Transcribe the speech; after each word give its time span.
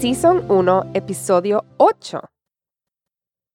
Season 0.00 0.50
1, 0.50 0.92
episodio 0.94 1.66
8. 1.76 2.22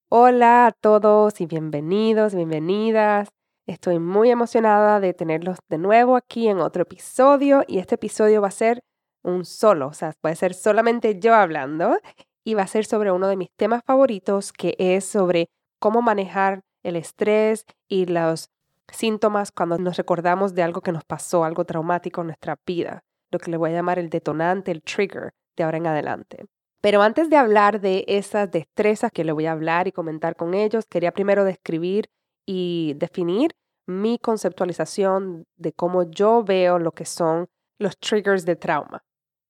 Hola 0.10 0.68
a 0.68 0.72
todos 0.74 1.42
y 1.42 1.48
bienvenidos, 1.48 2.36
bienvenidas. 2.36 3.30
Estoy 3.66 3.98
muy 3.98 4.30
emocionada 4.30 5.00
de 5.00 5.16
tenerlos 5.16 5.58
de 5.70 5.80
nuevo 5.80 6.16
aquí 6.16 6.48
en 6.48 6.60
otro 6.60 6.84
episodio 6.84 7.64
y 7.68 7.80
este 7.80 7.96
episodio 7.96 8.44
va 8.44 8.50
a 8.50 8.52
ser 8.52 8.84
un 9.24 9.44
solo, 9.44 9.88
o 9.88 9.94
sea, 9.94 10.14
puede 10.22 10.36
ser 10.36 10.54
solamente 10.54 11.20
yo 11.20 11.34
hablando 11.34 11.98
y 12.44 12.54
va 12.54 12.62
a 12.62 12.68
ser 12.68 12.86
sobre 12.86 13.12
uno 13.12 13.28
de 13.28 13.38
mis 13.38 13.50
temas 13.58 13.82
favoritos 13.84 14.54
que 14.54 14.76
es 14.78 15.04
sobre 15.04 15.48
cómo 15.80 16.04
manejar 16.04 16.62
el 16.84 16.96
estrés 16.96 17.66
y 17.90 18.06
los 18.06 18.52
síntomas 18.94 19.52
cuando 19.52 19.80
nos 19.80 19.98
recordamos 19.98 20.54
de 20.54 20.62
algo 20.62 20.82
que 20.82 20.92
nos 20.92 21.06
pasó, 21.06 21.44
algo 21.44 21.66
traumático 21.66 22.22
en 22.22 22.28
nuestra 22.28 22.56
vida, 22.68 23.04
lo 23.32 23.40
que 23.40 23.50
le 23.50 23.58
voy 23.58 23.72
a 23.72 23.74
llamar 23.74 23.98
el 23.98 24.12
detonante, 24.12 24.70
el 24.70 24.84
trigger 24.84 25.34
de 25.56 25.64
ahora 25.64 25.78
en 25.78 25.88
adelante. 25.88 26.46
Pero 26.82 27.02
antes 27.02 27.30
de 27.30 27.38
hablar 27.38 27.82
de 27.82 28.06
esas 28.08 28.52
destrezas 28.52 29.12
que 29.12 29.24
le 29.24 29.32
voy 29.32 29.48
a 29.48 29.54
hablar 29.54 29.88
y 29.88 29.92
comentar 29.92 30.36
con 30.36 30.54
ellos, 30.54 30.86
quería 30.88 31.12
primero 31.12 31.44
describir 31.44 32.10
y 32.46 32.94
definir 32.98 33.56
mi 33.88 34.20
conceptualización 34.20 35.46
de 35.58 35.74
cómo 35.74 36.04
yo 36.04 36.44
veo 36.44 36.80
lo 36.80 36.92
que 36.92 37.06
son 37.06 37.48
los 37.80 37.98
triggers 37.98 38.46
de 38.46 38.56
trauma. 38.56 39.04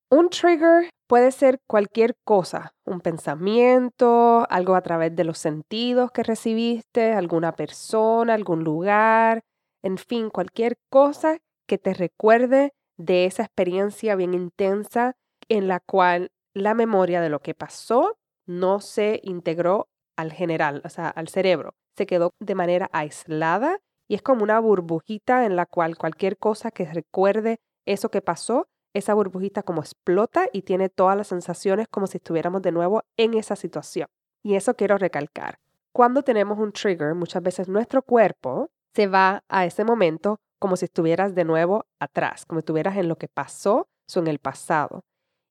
Un 0.10 0.30
trigger 0.30 0.90
puede 1.08 1.32
ser 1.32 1.60
cualquier 1.68 2.16
cosa, 2.24 2.74
un 2.86 3.02
pensamiento, 3.02 4.46
algo 4.50 4.76
a 4.76 4.82
través 4.82 5.16
de 5.16 5.24
los 5.24 5.38
sentidos 5.38 6.12
que 6.12 6.24
recibiste, 6.24 7.14
alguna 7.14 7.54
persona, 7.56 8.34
algún 8.34 8.64
lugar, 8.64 9.44
en 9.84 9.98
fin, 9.98 10.30
cualquier 10.30 10.78
cosa 10.90 11.38
que 11.68 11.78
te 11.78 11.94
recuerde 11.94 12.74
de 12.98 13.26
esa 13.26 13.44
experiencia 13.44 14.16
bien 14.16 14.34
intensa 14.34 15.16
en 15.50 15.68
la 15.68 15.80
cual 15.80 16.32
la 16.54 16.74
memoria 16.74 17.22
de 17.22 17.30
lo 17.30 17.40
que 17.40 17.54
pasó 17.54 18.18
no 18.46 18.80
se 18.80 19.20
integró 19.24 19.90
al 20.16 20.32
general, 20.32 20.82
o 20.86 20.90
sea, 20.90 21.10
al 21.10 21.28
cerebro 21.28 21.74
se 21.96 22.06
quedó 22.06 22.34
de 22.40 22.56
manera 22.56 22.90
aislada 22.92 23.80
y 24.08 24.16
es 24.16 24.22
como 24.22 24.44
una 24.44 24.60
burbujita 24.60 25.46
en 25.46 25.56
la 25.56 25.66
cual 25.66 25.98
cualquier 25.98 26.38
cosa 26.38 26.72
que 26.72 26.86
recuerde 26.86 27.60
eso 27.86 28.10
que 28.10 28.22
pasó, 28.22 28.68
esa 28.94 29.14
burbujita 29.14 29.64
como 29.64 29.82
explota 29.82 30.48
y 30.52 30.62
tiene 30.62 30.90
todas 30.90 31.18
las 31.18 31.28
sensaciones 31.28 31.88
como 31.88 32.08
si 32.08 32.18
estuviéramos 32.18 32.62
de 32.62 32.72
nuevo 32.72 33.04
en 33.18 33.34
esa 33.34 33.56
situación. 33.56 34.08
Y 34.44 34.56
eso 34.56 34.76
quiero 34.76 34.98
recalcar. 34.98 35.60
Cuando 35.92 36.24
tenemos 36.24 36.60
un 36.60 36.72
trigger, 36.72 37.16
muchas 37.16 37.42
veces 37.42 37.68
nuestro 37.68 38.02
cuerpo 38.04 38.70
se 38.94 39.08
va 39.08 39.44
a 39.50 39.66
ese 39.66 39.84
momento 39.84 40.40
como 40.60 40.78
si 40.78 40.86
estuvieras 40.86 41.36
de 41.36 41.46
nuevo 41.46 41.86
atrás, 42.00 42.46
como 42.46 42.60
si 42.60 42.62
estuvieras 42.62 42.98
en 42.98 43.08
lo 43.08 43.18
que 43.18 43.28
pasó 43.28 43.88
o 44.16 44.20
en 44.20 44.28
el 44.28 44.40
pasado. 44.40 45.04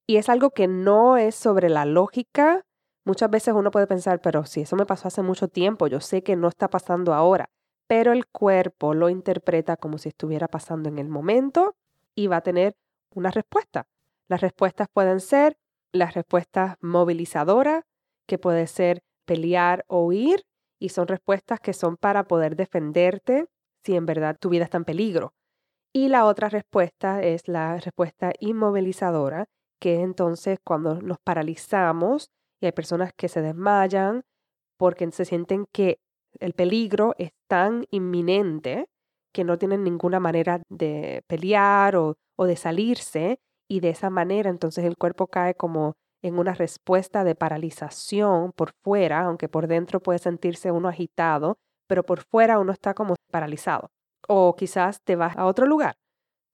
Y 0.07 0.17
es 0.17 0.29
algo 0.29 0.51
que 0.51 0.69
no 0.69 1.17
es 1.17 1.35
sobre 1.35 1.69
la 1.69 1.85
lógica 1.85 2.65
Muchas 3.07 3.31
veces 3.31 3.53
uno 3.55 3.71
puede 3.71 3.87
pensar, 3.87 4.23
pero 4.23 4.47
si 4.47 4.63
eso 4.63 4.77
me 4.77 4.87
pasó 4.87 5.09
hace 5.09 5.21
mucho 5.21 5.49
tiempo, 5.49 5.87
yo 5.89 6.01
sé 6.01 6.23
que 6.23 6.37
no 6.37 6.49
está 6.49 6.69
pasando 6.69 7.13
ahora, 7.13 7.51
pero 7.87 8.13
el 8.13 8.27
cuerpo 8.27 8.95
lo 8.95 9.11
interpreta 9.11 9.77
como 9.77 9.99
si 9.99 10.09
estuviera 10.09 10.49
pasando 10.49 10.89
en 10.89 10.99
el 10.99 11.09
momento 11.09 11.77
y 12.15 12.29
va 12.29 12.37
a 12.37 12.41
tener 12.41 12.77
una 13.11 13.31
respuesta. 13.31 13.87
Las 14.27 14.41
respuestas 14.41 14.89
pueden 14.91 15.21
ser 15.21 15.59
las 15.93 16.15
respuestas 16.15 16.77
movilizadoras, 16.81 17.85
que 18.27 18.39
puede 18.39 18.67
ser 18.67 19.03
pelear 19.27 19.85
o 19.87 20.07
huir, 20.07 20.47
y 20.79 20.89
son 20.89 21.07
respuestas 21.07 21.61
que 21.61 21.75
son 21.75 21.99
para 21.99 22.25
poder 22.25 22.57
defenderte 22.57 23.47
si 23.85 23.97
en 23.97 24.07
verdad 24.07 24.39
tu 24.41 24.49
vida 24.49 24.65
está 24.65 24.79
en 24.79 24.85
peligro. 24.87 25.35
Y 25.93 26.09
la 26.09 26.25
otra 26.25 26.49
respuesta 26.49 27.23
es 27.23 27.49
la 27.49 27.77
respuesta 27.77 28.33
inmovilizadora, 28.41 29.47
que 29.85 29.97
es 29.97 30.01
entonces 30.01 30.61
cuando 30.65 31.03
nos 31.03 31.19
paralizamos 31.23 32.31
y 32.59 32.65
hay 32.65 32.73
personas 32.73 33.13
que 33.13 33.29
se 33.29 33.43
desmayan 33.43 34.23
porque 34.79 35.13
se 35.13 35.27
sienten 35.27 35.67
que 35.75 35.99
el 36.41 36.55
peligro 36.55 37.15
es 37.19 37.33
tan 37.51 37.85
inminente 37.91 38.87
que 39.35 39.45
no 39.45 39.59
tienen 39.59 39.85
ninguna 39.85 40.21
manera 40.21 40.63
de 40.71 41.23
pelear 41.27 41.97
o, 41.97 42.15
o 42.39 42.47
de 42.47 42.57
salirse 42.57 43.37
y 43.69 43.81
de 43.81 43.91
esa 43.91 44.09
manera 44.09 44.49
entonces 44.49 44.87
el 44.87 44.97
cuerpo 44.97 45.27
cae 45.27 45.55
como 45.55 45.93
en 46.23 46.39
una 46.39 46.55
respuesta 46.55 47.23
de 47.23 47.35
paralización 47.35 48.53
por 48.53 48.71
fuera, 48.83 49.27
aunque 49.27 49.51
por 49.51 49.67
dentro 49.67 50.01
puede 50.01 50.19
sentirse 50.19 50.71
uno 50.71 50.89
agitado, 50.89 51.59
pero 51.87 52.05
por 52.05 52.23
fuera 52.23 52.59
uno 52.59 52.73
está 52.73 52.95
como 52.95 53.17
paralizado. 53.31 53.91
O 54.29 54.57
quizás 54.57 55.03
te 55.05 55.15
vas 55.15 55.37
a 55.37 55.45
otro 55.45 55.67
lugar, 55.67 55.97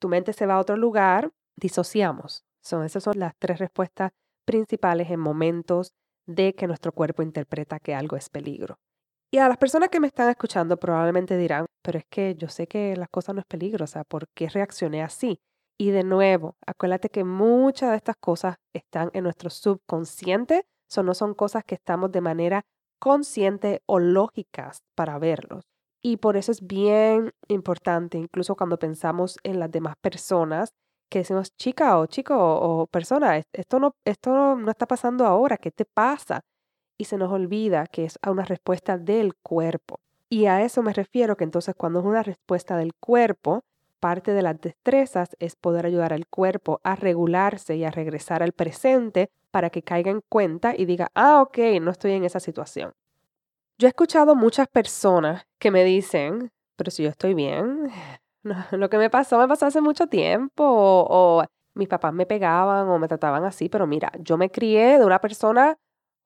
tu 0.01 0.09
mente 0.09 0.33
se 0.33 0.47
va 0.47 0.55
a 0.55 0.61
otro 0.61 0.77
lugar, 0.77 1.31
disociamos. 1.57 2.43
Son, 2.63 2.85
esas 2.85 3.03
son 3.03 3.19
las 3.19 3.35
tres 3.39 3.59
respuestas 3.59 4.13
principales 4.45 5.11
en 5.11 5.21
momentos 5.21 5.93
de 6.27 6.55
que 6.55 6.67
nuestro 6.67 6.93
cuerpo 6.93 7.23
interpreta 7.23 7.79
que 7.79 7.95
algo 7.95 8.17
es 8.17 8.29
peligro. 8.29 8.79
Y 9.33 9.39
a 9.39 9.49
las 9.49 9.59
personas 9.59 9.91
que 9.91 10.01
me 10.01 10.09
están 10.09 10.29
escuchando 10.29 10.77
probablemente 10.77 11.37
dirán, 11.37 11.67
pero 11.83 11.99
es 11.99 12.05
que 12.11 12.35
yo 12.35 12.49
sé 12.49 12.67
que 12.67 12.97
las 12.97 13.09
cosas 13.09 13.35
no 13.35 13.41
es 13.41 13.47
peligrosa, 13.47 14.03
¿por 14.05 14.27
qué 14.35 14.49
reaccioné 14.49 15.03
así? 15.03 15.39
Y 15.79 15.91
de 15.91 16.03
nuevo, 16.03 16.57
acuérdate 16.67 17.09
que 17.09 17.25
muchas 17.25 17.91
de 17.91 17.97
estas 17.97 18.17
cosas 18.17 18.57
están 18.75 19.11
en 19.15 19.25
nuestro 19.25 19.49
subconsciente, 19.49 20.67
son, 20.91 21.07
no 21.07 21.15
son 21.15 21.35
cosas 21.35 21.63
que 21.65 21.77
estamos 21.77 22.11
de 22.11 22.21
manera 22.21 22.63
consciente 23.01 23.83
o 23.87 23.99
lógicas 23.99 24.83
para 24.95 25.19
verlos. 25.19 25.63
Y 26.03 26.17
por 26.17 26.37
eso 26.37 26.51
es 26.51 26.67
bien 26.67 27.33
importante, 27.49 28.19
incluso 28.19 28.57
cuando 28.57 28.79
pensamos 28.79 29.39
en 29.43 29.61
las 29.61 29.71
demás 29.71 29.95
personas, 30.01 30.75
que 31.11 31.19
decimos, 31.21 31.55
chica 31.57 31.99
o 31.99 32.07
chico 32.07 32.35
o, 32.37 32.87
persona, 32.87 33.43
esto 33.53 33.79
no, 33.79 33.97
esto 34.05 34.57
no 34.57 34.71
está 34.71 34.87
pasando 34.87 35.27
ahora, 35.27 35.59
¿qué 35.59 35.71
te 35.71 35.85
pasa? 35.85 36.45
Y 36.97 37.05
se 37.05 37.19
nos 37.19 37.33
olvida 37.33 37.87
que 37.87 38.05
es 38.05 38.19
una 38.27 38.45
respuesta 38.45 38.97
del 38.97 39.35
cuerpo. 39.37 40.01
Y 40.31 40.47
a 40.47 40.63
eso 40.63 40.83
me 40.83 40.93
refiero 40.93 41.37
que 41.37 41.45
entonces 41.45 41.75
cuando 41.77 42.01
es 42.01 42.07
una 42.07 42.23
respuesta 42.23 42.77
del 42.77 42.95
cuerpo, 42.95 43.65
parte 43.99 44.33
de 44.33 44.43
las 44.43 44.61
destrezas 44.61 45.37
es 45.41 45.57
poder 45.57 45.87
ayudar 45.87 46.13
al 46.13 46.27
cuerpo 46.27 46.81
a 46.85 46.97
regularse 46.97 47.77
y 47.77 47.85
a 47.85 47.91
regresar 47.91 48.43
al 48.43 48.53
presente 48.53 49.31
para 49.51 49.71
que 49.71 49.83
caiga 49.83 50.11
en 50.11 50.23
cuenta 50.29 50.75
y 50.77 50.87
diga, 50.87 51.11
ah, 51.15 51.43
ok, 51.43 51.59
no 51.83 51.91
estoy 51.91 52.13
en 52.13 52.25
esa 52.25 52.41
situación. 52.41 52.95
Yo 53.79 53.89
he 53.89 53.91
escuchado 53.91 54.37
muchas 54.37 54.69
personas 54.69 55.47
que 55.59 55.71
me 55.71 55.85
dicen, 55.85 56.53
pero 56.77 56.91
si 56.91 57.03
yo 57.03 57.11
estoy 57.11 57.35
bien, 57.35 57.91
lo 58.73 58.91
que 58.91 58.99
me 58.99 59.11
pasó 59.11 59.39
me 59.39 59.49
pasó 59.49 59.67
hace 59.67 59.81
mucho 59.81 60.07
tiempo 60.07 60.65
o, 60.67 61.45
mis 61.75 61.89
papás 61.89 62.13
me 62.13 62.27
pegaban 62.27 62.89
o 62.89 62.99
me 62.99 63.09
trataban 63.09 63.45
así, 63.45 63.69
pero 63.69 63.87
mira, 63.87 64.11
yo 64.19 64.37
me 64.37 64.51
crié 64.51 64.99
de 64.99 65.05
una 65.05 65.21
persona 65.21 65.77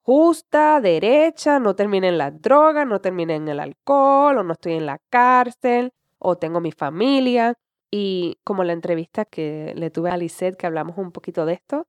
justa, 0.01 0.81
derecha, 0.81 1.59
no 1.59 1.75
terminé 1.75 2.09
en 2.09 2.17
las 2.17 2.41
drogas, 2.41 2.87
no 2.87 2.99
terminé 2.99 3.35
en 3.35 3.47
el 3.47 3.59
alcohol 3.59 4.39
o 4.39 4.43
no 4.43 4.53
estoy 4.53 4.73
en 4.73 4.85
la 4.87 4.99
cárcel 5.09 5.93
o 6.19 6.37
tengo 6.37 6.61
mi 6.61 6.71
familia. 6.71 7.53
Y 7.91 8.39
como 8.43 8.63
la 8.63 8.73
entrevista 8.73 9.25
que 9.25 9.73
le 9.75 9.91
tuve 9.91 10.09
a 10.09 10.17
Lisette, 10.17 10.57
que 10.57 10.67
hablamos 10.67 10.97
un 10.97 11.11
poquito 11.11 11.45
de 11.45 11.53
esto, 11.53 11.87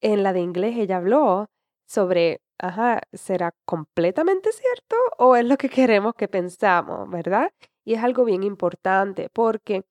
en 0.00 0.22
la 0.22 0.32
de 0.32 0.40
inglés 0.40 0.76
ella 0.76 0.98
habló 0.98 1.46
sobre, 1.86 2.40
ajá, 2.58 3.00
¿será 3.12 3.54
completamente 3.64 4.50
cierto 4.52 4.96
o 5.18 5.36
es 5.36 5.44
lo 5.46 5.56
que 5.56 5.68
queremos 5.68 6.14
que 6.14 6.28
pensamos, 6.28 7.08
verdad? 7.10 7.50
Y 7.88 7.94
es 7.94 8.04
algo 8.04 8.26
bien 8.26 8.42
importante 8.42 9.30
porque 9.32 9.86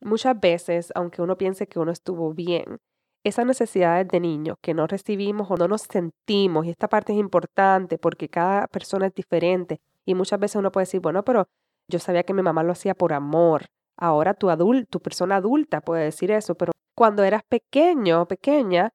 muchas 0.00 0.38
veces, 0.38 0.92
aunque 0.94 1.20
uno 1.20 1.36
piense 1.36 1.66
que 1.66 1.80
uno 1.80 1.90
estuvo 1.90 2.32
bien, 2.32 2.78
esas 3.24 3.44
necesidades 3.44 4.06
de 4.06 4.20
niño 4.20 4.54
que 4.62 4.72
no 4.72 4.86
recibimos 4.86 5.50
o 5.50 5.56
no 5.56 5.66
nos 5.66 5.82
sentimos, 5.82 6.64
y 6.64 6.70
esta 6.70 6.86
parte 6.86 7.12
es 7.12 7.18
importante 7.18 7.98
porque 7.98 8.28
cada 8.28 8.68
persona 8.68 9.08
es 9.08 9.14
diferente, 9.14 9.80
y 10.06 10.14
muchas 10.14 10.38
veces 10.38 10.60
uno 10.60 10.70
puede 10.70 10.84
decir, 10.84 11.00
bueno, 11.00 11.24
pero 11.24 11.48
yo 11.88 11.98
sabía 11.98 12.22
que 12.22 12.34
mi 12.34 12.42
mamá 12.42 12.62
lo 12.62 12.70
hacía 12.70 12.94
por 12.94 13.12
amor. 13.12 13.66
Ahora 13.96 14.34
tu 14.34 14.48
adulto, 14.48 14.86
tu 14.88 15.00
persona 15.00 15.34
adulta 15.34 15.80
puede 15.80 16.04
decir 16.04 16.30
eso, 16.30 16.54
pero 16.54 16.70
cuando 16.94 17.24
eras 17.24 17.42
pequeño 17.42 18.22
o 18.22 18.28
pequeña, 18.28 18.92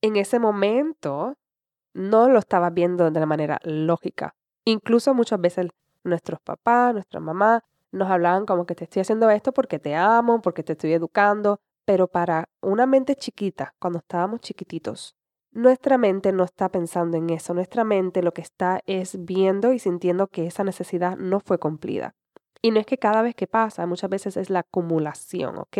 en 0.00 0.16
ese 0.16 0.38
momento 0.38 1.34
no 1.92 2.30
lo 2.30 2.38
estabas 2.38 2.72
viendo 2.72 3.10
de 3.10 3.20
la 3.20 3.26
manera 3.26 3.60
lógica. 3.64 4.34
Incluso 4.64 5.12
muchas 5.12 5.42
veces 5.42 5.68
nuestros 6.04 6.40
papás, 6.40 6.94
nuestra 6.94 7.20
mamá, 7.20 7.62
nos 7.92 8.10
hablaban 8.10 8.46
como 8.46 8.66
que 8.66 8.74
te 8.74 8.84
estoy 8.84 9.00
haciendo 9.00 9.30
esto 9.30 9.52
porque 9.52 9.78
te 9.78 9.94
amo, 9.94 10.40
porque 10.42 10.62
te 10.62 10.72
estoy 10.72 10.92
educando, 10.92 11.60
pero 11.84 12.08
para 12.08 12.48
una 12.60 12.86
mente 12.86 13.16
chiquita, 13.16 13.74
cuando 13.78 14.00
estábamos 14.00 14.40
chiquititos, 14.40 15.16
nuestra 15.50 15.96
mente 15.96 16.32
no 16.32 16.44
está 16.44 16.68
pensando 16.68 17.16
en 17.16 17.30
eso. 17.30 17.54
Nuestra 17.54 17.84
mente 17.84 18.22
lo 18.22 18.32
que 18.32 18.42
está 18.42 18.80
es 18.86 19.24
viendo 19.24 19.72
y 19.72 19.78
sintiendo 19.78 20.26
que 20.26 20.46
esa 20.46 20.64
necesidad 20.64 21.16
no 21.16 21.40
fue 21.40 21.58
cumplida. 21.58 22.14
Y 22.60 22.70
no 22.70 22.80
es 22.80 22.86
que 22.86 22.98
cada 22.98 23.22
vez 23.22 23.34
que 23.34 23.46
pasa, 23.46 23.86
muchas 23.86 24.10
veces 24.10 24.36
es 24.36 24.50
la 24.50 24.60
acumulación, 24.60 25.58
¿ok? 25.58 25.78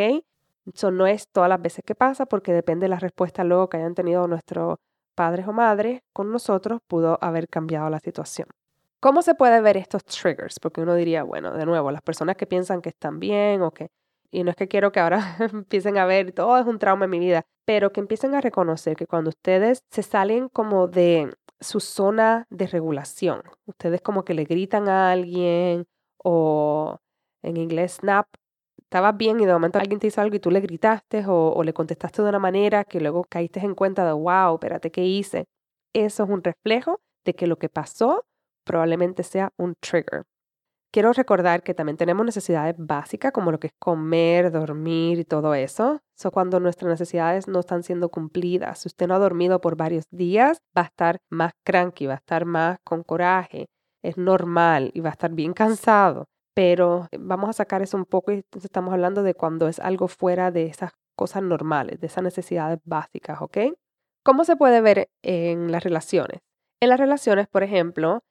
Eso 0.72 0.90
no 0.90 1.06
es 1.06 1.28
todas 1.28 1.48
las 1.48 1.60
veces 1.60 1.84
que 1.84 1.94
pasa 1.94 2.26
porque 2.26 2.52
depende 2.52 2.84
de 2.84 2.90
la 2.90 2.98
respuesta 2.98 3.44
luego 3.44 3.68
que 3.68 3.78
hayan 3.78 3.94
tenido 3.94 4.26
nuestros 4.28 4.78
padres 5.14 5.48
o 5.48 5.52
madres 5.52 6.02
con 6.12 6.30
nosotros, 6.30 6.80
pudo 6.86 7.18
haber 7.20 7.48
cambiado 7.48 7.90
la 7.90 8.00
situación. 8.00 8.48
¿Cómo 9.00 9.22
se 9.22 9.34
puede 9.36 9.60
ver 9.60 9.76
estos 9.76 10.04
triggers? 10.04 10.58
Porque 10.60 10.80
uno 10.80 10.94
diría, 10.94 11.22
bueno, 11.22 11.52
de 11.52 11.64
nuevo, 11.66 11.90
las 11.92 12.02
personas 12.02 12.36
que 12.36 12.46
piensan 12.46 12.82
que 12.82 12.88
están 12.88 13.20
bien 13.20 13.62
o 13.62 13.70
que, 13.70 13.88
y 14.30 14.42
no 14.42 14.50
es 14.50 14.56
que 14.56 14.66
quiero 14.66 14.90
que 14.90 15.00
ahora 15.00 15.36
empiecen 15.52 15.98
a 15.98 16.04
ver 16.04 16.32
todo 16.32 16.58
es 16.58 16.66
un 16.66 16.78
trauma 16.78 17.04
en 17.04 17.10
mi 17.12 17.18
vida, 17.20 17.44
pero 17.64 17.92
que 17.92 18.00
empiecen 18.00 18.34
a 18.34 18.40
reconocer 18.40 18.96
que 18.96 19.06
cuando 19.06 19.30
ustedes 19.30 19.84
se 19.90 20.02
salen 20.02 20.48
como 20.48 20.88
de 20.88 21.32
su 21.60 21.80
zona 21.80 22.46
de 22.50 22.66
regulación, 22.66 23.42
ustedes 23.66 24.00
como 24.02 24.24
que 24.24 24.34
le 24.34 24.44
gritan 24.44 24.88
a 24.88 25.12
alguien 25.12 25.86
o 26.18 26.98
en 27.42 27.56
inglés 27.56 27.98
snap, 28.00 28.26
estabas 28.78 29.16
bien 29.16 29.40
y 29.40 29.46
de 29.46 29.52
momento 29.52 29.78
alguien 29.78 30.00
te 30.00 30.08
hizo 30.08 30.20
algo 30.20 30.36
y 30.36 30.40
tú 30.40 30.50
le 30.50 30.60
gritaste 30.60 31.24
o, 31.26 31.62
le 31.62 31.72
contestaste 31.72 32.22
de 32.22 32.28
una 32.28 32.38
manera 32.38 32.84
que 32.84 33.00
luego 33.00 33.24
caíste 33.28 33.60
en 33.60 33.74
cuenta 33.74 34.04
de, 34.04 34.12
wow, 34.12 34.54
espérate, 34.54 34.90
¿qué 34.90 35.04
hice? 35.04 35.46
Eso 35.94 36.24
es 36.24 36.30
un 36.30 36.42
reflejo 36.42 37.00
de 37.24 37.34
que 37.34 37.46
lo 37.46 37.58
que 37.58 37.68
pasó 37.68 38.24
probablemente 38.68 39.24
sea 39.24 39.50
un 39.56 39.74
trigger. 39.80 40.22
Quiero 40.92 41.12
recordar 41.12 41.62
que 41.64 41.74
también 41.74 41.96
tenemos 41.96 42.24
necesidades 42.24 42.76
básicas 42.78 43.32
como 43.32 43.50
lo 43.50 43.58
que 43.58 43.66
es 43.68 43.72
comer, 43.78 44.52
dormir 44.52 45.18
y 45.18 45.24
todo 45.24 45.54
eso. 45.54 46.00
So, 46.16 46.30
cuando 46.30 46.60
nuestras 46.60 46.88
necesidades 46.88 47.48
no 47.48 47.60
están 47.60 47.82
siendo 47.82 48.08
cumplidas, 48.08 48.78
si 48.78 48.88
usted 48.88 49.08
no 49.08 49.14
ha 49.16 49.18
dormido 49.18 49.60
por 49.60 49.76
varios 49.76 50.04
días, 50.10 50.58
va 50.76 50.82
a 50.82 50.86
estar 50.86 51.18
más 51.30 51.52
cranky, 51.64 52.06
va 52.06 52.14
a 52.14 52.16
estar 52.16 52.44
más 52.44 52.78
con 52.84 53.02
coraje, 53.02 53.66
es 54.02 54.16
normal 54.16 54.92
y 54.94 55.00
va 55.00 55.10
a 55.10 55.12
estar 55.12 55.32
bien 55.32 55.52
cansado 55.52 56.26
pero 56.58 57.06
vamos 57.16 57.50
a 57.50 57.52
sacar 57.52 57.82
eso 57.82 57.96
un 57.96 58.04
poco 58.04 58.32
y 58.32 58.44
estamos 58.60 58.92
hablando 58.92 59.22
de 59.22 59.34
cuando 59.34 59.68
es 59.68 59.78
algo 59.78 60.08
fuera 60.08 60.50
de 60.50 60.66
esas 60.66 60.90
cosas 61.14 61.40
normales, 61.40 62.00
de 62.00 62.08
esas 62.08 62.24
necesidades 62.24 62.80
básicas, 62.84 63.40
¿ok? 63.40 63.58
¿Cómo 64.24 64.42
se 64.42 64.56
puede 64.56 64.80
ver 64.80 65.08
en 65.22 65.70
las 65.70 65.84
relaciones? 65.84 66.40
En 66.80 66.88
las 66.88 66.98
relaciones, 66.98 67.46
por 67.46 67.62
ejemplo, 67.62 68.24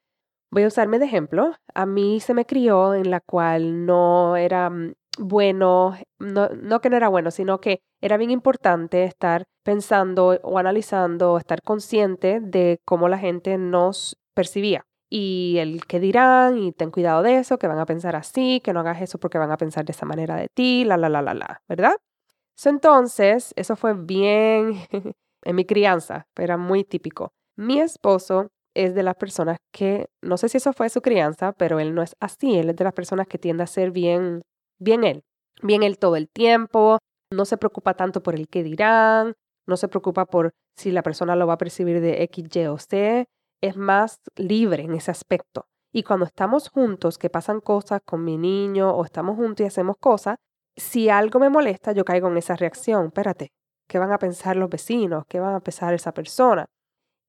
voy 0.51 0.63
a 0.63 0.67
usarme 0.67 0.99
de 0.99 1.05
ejemplo, 1.05 1.53
a 1.73 1.85
mí 1.85 2.19
se 2.19 2.33
me 2.33 2.45
crió 2.45 2.93
en 2.93 3.11
la 3.11 3.19
cual 3.19 3.85
no 3.85 4.35
era 4.35 4.69
mm, 4.69 4.93
bueno, 5.19 5.97
no, 6.19 6.49
no 6.49 6.79
que 6.81 6.89
no 6.89 6.97
era 6.97 7.09
bueno, 7.09 7.31
sino 7.31 7.59
que 7.59 7.81
era 8.01 8.17
bien 8.17 8.31
importante 8.31 9.03
estar 9.03 9.45
pensando 9.63 10.39
o 10.43 10.57
analizando, 10.59 11.37
estar 11.37 11.61
consciente 11.61 12.39
de 12.41 12.79
cómo 12.85 13.09
la 13.09 13.17
gente 13.17 13.57
nos 13.57 14.17
percibía 14.33 14.85
y 15.09 15.57
el 15.59 15.85
que 15.85 15.99
dirán 15.99 16.57
y 16.57 16.71
ten 16.71 16.91
cuidado 16.91 17.23
de 17.23 17.37
eso, 17.37 17.57
que 17.57 17.67
van 17.67 17.79
a 17.79 17.85
pensar 17.85 18.15
así, 18.15 18.61
que 18.63 18.73
no 18.73 18.81
hagas 18.81 19.01
eso 19.01 19.19
porque 19.19 19.37
van 19.37 19.51
a 19.51 19.57
pensar 19.57 19.85
de 19.85 19.91
esa 19.91 20.05
manera 20.05 20.35
de 20.35 20.49
ti, 20.53 20.83
la, 20.83 20.97
la, 20.97 21.09
la, 21.09 21.21
la, 21.21 21.33
la, 21.33 21.61
¿verdad? 21.67 21.93
entonces, 22.65 23.53
eso 23.55 23.75
fue 23.75 23.93
bien 23.93 24.75
en 25.43 25.55
mi 25.55 25.65
crianza, 25.65 26.27
era 26.35 26.57
muy 26.57 26.83
típico. 26.83 27.33
Mi 27.55 27.79
esposo 27.79 28.51
es 28.77 28.93
de 28.93 29.03
las 29.03 29.15
personas 29.15 29.57
que, 29.73 30.07
no 30.21 30.37
sé 30.37 30.49
si 30.49 30.57
eso 30.57 30.71
fue 30.71 30.89
su 30.89 31.01
crianza, 31.01 31.51
pero 31.53 31.79
él 31.79 31.95
no 31.95 32.03
es 32.03 32.15
así, 32.19 32.57
él 32.57 32.69
es 32.69 32.75
de 32.75 32.83
las 32.83 32.93
personas 32.93 33.27
que 33.27 33.39
tiende 33.39 33.63
a 33.63 33.67
ser 33.67 33.91
bien, 33.91 34.41
bien 34.79 35.03
él, 35.03 35.23
bien 35.63 35.81
él 35.83 35.97
todo 35.97 36.15
el 36.15 36.29
tiempo, 36.29 36.99
no 37.33 37.45
se 37.45 37.57
preocupa 37.57 37.95
tanto 37.95 38.21
por 38.21 38.35
el 38.35 38.47
que 38.47 38.63
dirán, 38.63 39.33
no 39.67 39.77
se 39.77 39.87
preocupa 39.87 40.25
por 40.25 40.51
si 40.77 40.91
la 40.91 41.01
persona 41.01 41.35
lo 41.35 41.47
va 41.47 41.53
a 41.53 41.57
percibir 41.57 41.99
de 42.01 42.23
X, 42.23 42.55
Y 42.55 42.65
o 42.67 42.77
C, 42.77 43.25
es 43.61 43.75
más 43.75 44.19
libre 44.35 44.83
en 44.83 44.93
ese 44.93 45.11
aspecto. 45.11 45.65
Y 45.91 46.03
cuando 46.03 46.25
estamos 46.25 46.69
juntos, 46.69 47.17
que 47.17 47.31
pasan 47.31 47.59
cosas 47.59 48.01
con 48.05 48.23
mi 48.23 48.37
niño 48.37 48.91
o 48.91 49.03
estamos 49.03 49.35
juntos 49.35 49.63
y 49.63 49.67
hacemos 49.67 49.95
cosas, 49.99 50.37
si 50.75 51.09
algo 51.09 51.39
me 51.39 51.49
molesta, 51.49 51.91
yo 51.93 52.05
caigo 52.05 52.27
en 52.27 52.37
esa 52.37 52.55
reacción. 52.55 53.07
Espérate, 53.07 53.49
¿qué 53.89 53.97
van 53.97 54.11
a 54.11 54.19
pensar 54.19 54.55
los 54.55 54.69
vecinos? 54.69 55.23
¿Qué 55.27 55.39
van 55.39 55.55
a 55.55 55.59
pensar 55.61 55.95
esa 55.95 56.13
persona? 56.13 56.67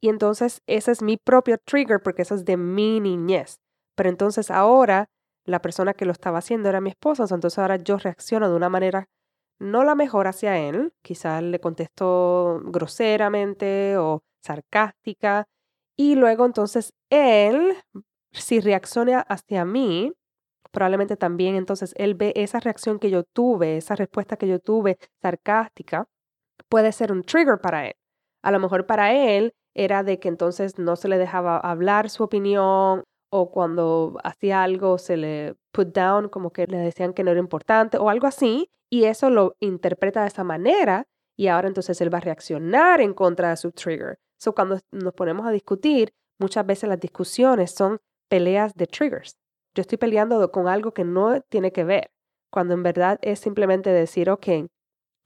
Y 0.00 0.08
entonces 0.08 0.62
ese 0.66 0.92
es 0.92 1.02
mi 1.02 1.16
propio 1.16 1.58
trigger 1.58 2.00
porque 2.02 2.22
eso 2.22 2.34
es 2.34 2.44
de 2.44 2.56
mi 2.56 3.00
niñez. 3.00 3.58
Pero 3.96 4.08
entonces 4.08 4.50
ahora 4.50 5.06
la 5.44 5.60
persona 5.60 5.94
que 5.94 6.04
lo 6.04 6.12
estaba 6.12 6.38
haciendo 6.38 6.68
era 6.68 6.80
mi 6.80 6.90
esposa, 6.90 7.24
entonces 7.24 7.58
ahora 7.58 7.76
yo 7.76 7.96
reacciono 7.96 8.48
de 8.48 8.56
una 8.56 8.68
manera 8.68 9.06
no 9.58 9.84
la 9.84 9.94
mejor 9.94 10.28
hacia 10.28 10.58
él, 10.58 10.92
quizás 11.02 11.42
le 11.42 11.58
contesto 11.58 12.60
groseramente 12.64 13.96
o 13.96 14.20
sarcástica, 14.44 15.46
y 15.96 16.14
luego 16.14 16.46
entonces 16.46 16.92
él, 17.10 17.76
si 18.32 18.60
reacciona 18.60 19.20
hacia 19.20 19.64
mí, 19.64 20.12
probablemente 20.70 21.16
también 21.16 21.56
entonces 21.56 21.94
él 21.96 22.14
ve 22.14 22.32
esa 22.36 22.60
reacción 22.60 22.98
que 23.00 23.10
yo 23.10 23.24
tuve, 23.24 23.78
esa 23.78 23.96
respuesta 23.96 24.36
que 24.36 24.46
yo 24.48 24.60
tuve 24.60 24.98
sarcástica, 25.22 26.06
puede 26.68 26.92
ser 26.92 27.12
un 27.12 27.22
trigger 27.22 27.60
para 27.60 27.86
él. 27.86 27.94
A 28.42 28.52
lo 28.52 28.60
mejor 28.60 28.86
para 28.86 29.12
él 29.14 29.54
era 29.78 30.02
de 30.02 30.18
que 30.18 30.28
entonces 30.28 30.76
no 30.76 30.96
se 30.96 31.06
le 31.08 31.18
dejaba 31.18 31.56
hablar 31.56 32.10
su 32.10 32.24
opinión 32.24 33.04
o 33.30 33.50
cuando 33.52 34.18
hacía 34.24 34.64
algo 34.64 34.98
se 34.98 35.16
le 35.16 35.54
put 35.72 35.94
down, 35.94 36.28
como 36.28 36.50
que 36.50 36.66
le 36.66 36.78
decían 36.78 37.12
que 37.12 37.22
no 37.22 37.30
era 37.30 37.38
importante 37.38 37.96
o 37.96 38.10
algo 38.10 38.26
así, 38.26 38.70
y 38.90 39.04
eso 39.04 39.30
lo 39.30 39.54
interpreta 39.60 40.22
de 40.22 40.28
esa 40.28 40.42
manera 40.42 41.04
y 41.36 41.46
ahora 41.46 41.68
entonces 41.68 42.00
él 42.00 42.12
va 42.12 42.18
a 42.18 42.22
reaccionar 42.22 43.00
en 43.00 43.14
contra 43.14 43.50
de 43.50 43.56
su 43.56 43.70
trigger. 43.70 44.18
So, 44.40 44.52
cuando 44.52 44.80
nos 44.90 45.14
ponemos 45.14 45.46
a 45.46 45.52
discutir, 45.52 46.12
muchas 46.40 46.66
veces 46.66 46.88
las 46.88 46.98
discusiones 46.98 47.70
son 47.70 47.98
peleas 48.28 48.74
de 48.74 48.86
triggers. 48.86 49.36
Yo 49.76 49.82
estoy 49.82 49.98
peleando 49.98 50.50
con 50.50 50.66
algo 50.66 50.92
que 50.92 51.04
no 51.04 51.40
tiene 51.42 51.70
que 51.70 51.84
ver, 51.84 52.10
cuando 52.50 52.74
en 52.74 52.82
verdad 52.82 53.20
es 53.22 53.38
simplemente 53.38 53.90
decir, 53.90 54.28
ok, 54.28 54.48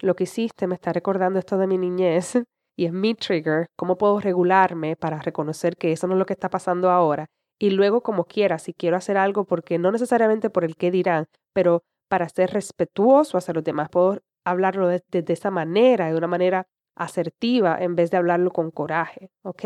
lo 0.01 0.15
que 0.15 0.25
hiciste 0.25 0.67
me 0.67 0.75
está 0.75 0.93
recordando 0.93 1.39
esto 1.39 1.57
de 1.57 1.67
mi 1.67 1.79
niñez 1.79 2.43
y 2.77 2.87
es 2.87 2.93
mi 2.93 3.15
trigger, 3.15 3.69
¿cómo 3.77 3.99
puedo 3.99 4.21
regularme 4.21 4.97
para 4.97 5.21
reconocer 5.21 5.77
que 5.77 5.93
eso 5.93 6.07
no 6.07 6.15
es 6.15 6.19
lo 6.19 6.27
que 6.27 6.33
está 6.33 6.51
pasando 6.51 6.91
ahora? 6.91 7.27
Y 7.59 7.71
luego, 7.71 8.03
como 8.03 8.25
quiera, 8.25 8.59
si 8.59 8.75
quiero 8.75 8.97
hacer 8.97 9.17
algo, 9.17 9.45
porque 9.45 9.79
no 9.79 9.93
necesariamente 9.93 10.51
por 10.51 10.65
el 10.65 10.77
qué 10.77 10.91
dirán, 10.91 11.27
pero 11.53 11.85
para 12.09 12.29
ser 12.29 12.51
respetuoso 12.51 13.39
hacia 13.39 13.55
los 13.55 13.65
demás, 13.65 13.89
puedo 13.91 14.21
hablarlo 14.45 14.89
de, 14.89 15.03
esa 15.29 15.51
manera, 15.51 16.11
de 16.11 16.17
una 16.17 16.27
manera 16.27 16.67
asertiva 16.97 17.79
en 17.81 17.95
vez 17.95 18.11
de 18.11 18.17
hablarlo 18.17 18.51
con 18.51 18.71
coraje, 18.71 19.31
¿ok? 19.43 19.63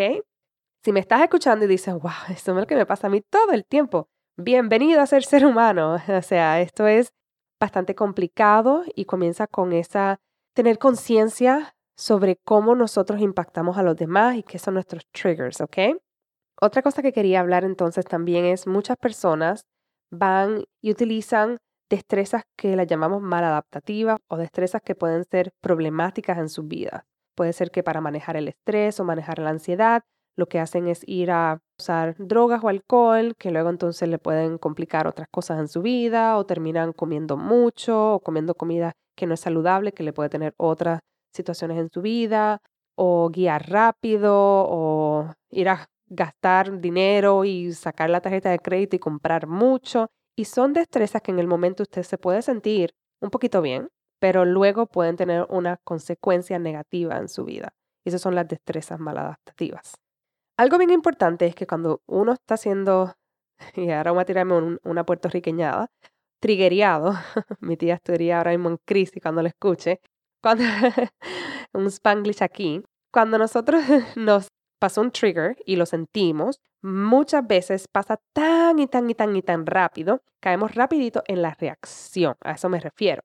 Si 0.85 0.93
me 0.93 1.01
estás 1.01 1.23
escuchando 1.23 1.65
y 1.65 1.69
dices, 1.69 1.95
wow, 1.95 2.13
esto 2.31 2.53
es 2.53 2.57
lo 2.57 2.67
que 2.67 2.77
me 2.77 2.87
pasa 2.87 3.07
a 3.07 3.11
mí 3.11 3.23
todo 3.23 3.53
el 3.53 3.65
tiempo, 3.65 4.09
bienvenido 4.37 5.01
a 5.01 5.07
ser 5.07 5.25
ser 5.25 5.47
humano. 5.47 5.97
O 6.09 6.23
sea, 6.23 6.61
esto 6.61 6.87
es 6.87 7.13
bastante 7.61 7.95
complicado 7.95 8.85
y 8.95 9.07
comienza 9.07 9.47
con 9.47 9.73
esa, 9.73 10.21
tener 10.55 10.79
conciencia 10.79 11.76
sobre 11.97 12.37
cómo 12.45 12.75
nosotros 12.75 13.21
impactamos 13.21 13.79
a 13.79 13.83
los 13.83 13.97
demás 13.97 14.37
y 14.37 14.43
qué 14.43 14.59
son 14.59 14.75
nuestros 14.75 15.05
triggers, 15.13 15.61
¿ok? 15.61 15.79
Otra 16.61 16.83
cosa 16.83 17.03
que 17.03 17.13
quería 17.13 17.41
hablar 17.41 17.65
entonces 17.65 18.05
también 18.05 18.45
es 18.45 18.67
muchas 18.67 18.97
personas 18.97 19.63
van 20.11 20.65
y 20.83 20.91
utilizan 20.91 21.59
destrezas 21.91 22.43
que 22.57 22.77
las 22.77 22.87
llamamos 22.87 23.23
maladaptativas 23.23 24.19
o 24.29 24.37
destrezas 24.37 24.83
que 24.83 24.95
pueden 24.95 25.25
ser 25.31 25.53
problemáticas 25.61 26.39
en 26.39 26.49
su 26.49 26.65
vida. 26.65 27.05
Puede 27.37 27.53
ser 27.53 27.71
que 27.71 27.83
para 27.83 28.01
manejar 28.01 28.37
el 28.37 28.49
estrés 28.49 28.99
o 28.99 29.05
manejar 29.05 29.39
la 29.39 29.51
ansiedad, 29.51 30.03
lo 30.37 30.47
que 30.47 30.61
hacen 30.61 30.89
es 30.89 31.03
ir 31.07 31.31
a 31.31 31.61
usar 31.79 32.15
drogas 32.19 32.63
o 32.63 32.69
alcohol, 32.69 33.35
que 33.39 33.51
luego 33.51 33.71
entonces 33.71 34.09
le 34.09 34.19
pueden 34.19 34.59
complicar 34.59 35.07
otras 35.07 35.29
cosas 35.31 35.59
en 35.59 35.69
su 35.69 35.83
vida, 35.83 36.37
o 36.37 36.45
terminan 36.45 36.93
comiendo 36.93 37.37
mucho, 37.37 38.15
o 38.15 38.21
comiendo 38.21 38.55
comida 38.55 38.93
que 39.17 39.27
no 39.27 39.35
es 39.35 39.41
saludable, 39.41 39.93
que 39.93 40.03
le 40.03 40.13
puede 40.13 40.29
tener 40.29 40.55
otras 40.59 41.01
situaciones 41.37 41.79
en 41.79 41.91
su 41.91 42.03
vida, 42.03 42.61
o 42.97 43.31
guiar 43.31 43.71
rápido, 43.71 44.35
o 44.35 45.33
ir 45.51 45.69
a 45.69 45.87
gastar 46.09 46.81
dinero 46.81 47.45
y 47.45 47.73
sacar 47.73 48.11
la 48.11 48.21
tarjeta 48.21 48.51
de 48.51 48.59
crédito 48.59 48.97
y 48.97 49.01
comprar 49.01 49.47
mucho. 49.47 50.09
Y 50.37 50.45
son 50.47 50.73
destrezas 50.73 51.23
que 51.23 51.31
en 51.31 51.39
el 51.39 51.47
momento 51.47 51.83
usted 51.83 52.03
se 52.03 52.19
puede 52.19 52.43
sentir 52.43 52.95
un 53.21 53.31
poquito 53.31 53.63
bien, 53.63 53.89
pero 54.21 54.45
luego 54.45 54.87
pueden 54.87 55.17
tener 55.17 55.47
una 55.51 55.79
consecuencia 55.85 56.59
negativa 56.59 57.17
en 57.19 57.29
su 57.29 57.45
vida. 57.45 57.75
Y 58.05 58.11
esas 58.11 58.21
son 58.21 58.35
las 58.35 58.47
destrezas 58.47 59.01
maladaptativas. 59.01 59.95
Algo 60.59 60.79
bien 60.79 60.91
importante 60.91 61.47
es 61.47 61.55
que 61.55 61.67
cuando 61.67 62.03
uno 62.07 62.33
está 62.33 62.55
haciendo, 62.55 63.15
y 63.75 63.91
ahora 63.91 64.13
voy 64.13 64.23
a 64.23 64.25
tirarme 64.25 64.79
una 64.85 65.05
puertorriqueñada, 65.05 65.91
trigueriado, 66.41 67.13
mi 67.61 67.77
tía 67.77 67.95
estaría 67.95 68.39
ahora 68.39 68.53
mismo 68.53 68.71
en 68.71 68.79
crisis 68.85 69.23
cuando 69.23 69.43
lo 69.43 69.49
escuche, 69.49 70.01
cuando, 70.47 70.63
un 71.75 71.87
spanglish 71.87 72.41
aquí, 72.41 72.81
cuando 73.13 73.37
nosotros 73.37 73.83
nos 74.17 74.47
pasa 74.79 75.01
un 75.01 75.11
trigger 75.11 75.57
y 75.67 75.75
lo 75.75 75.87
sentimos, 75.87 76.61
muchas 76.83 77.45
veces 77.45 77.89
pasa 77.91 78.21
tan 78.33 78.79
y 78.79 78.87
tan 78.87 79.11
y 79.11 79.15
tan 79.15 79.35
y 79.35 79.43
tan 79.43 79.67
rápido, 79.67 80.21
caemos 80.41 80.77
rapidito 80.77 81.25
en 81.27 81.43
la 81.43 81.57
reacción, 81.59 82.37
a 82.45 82.53
eso 82.53 82.69
me 82.69 82.79
refiero 82.79 83.23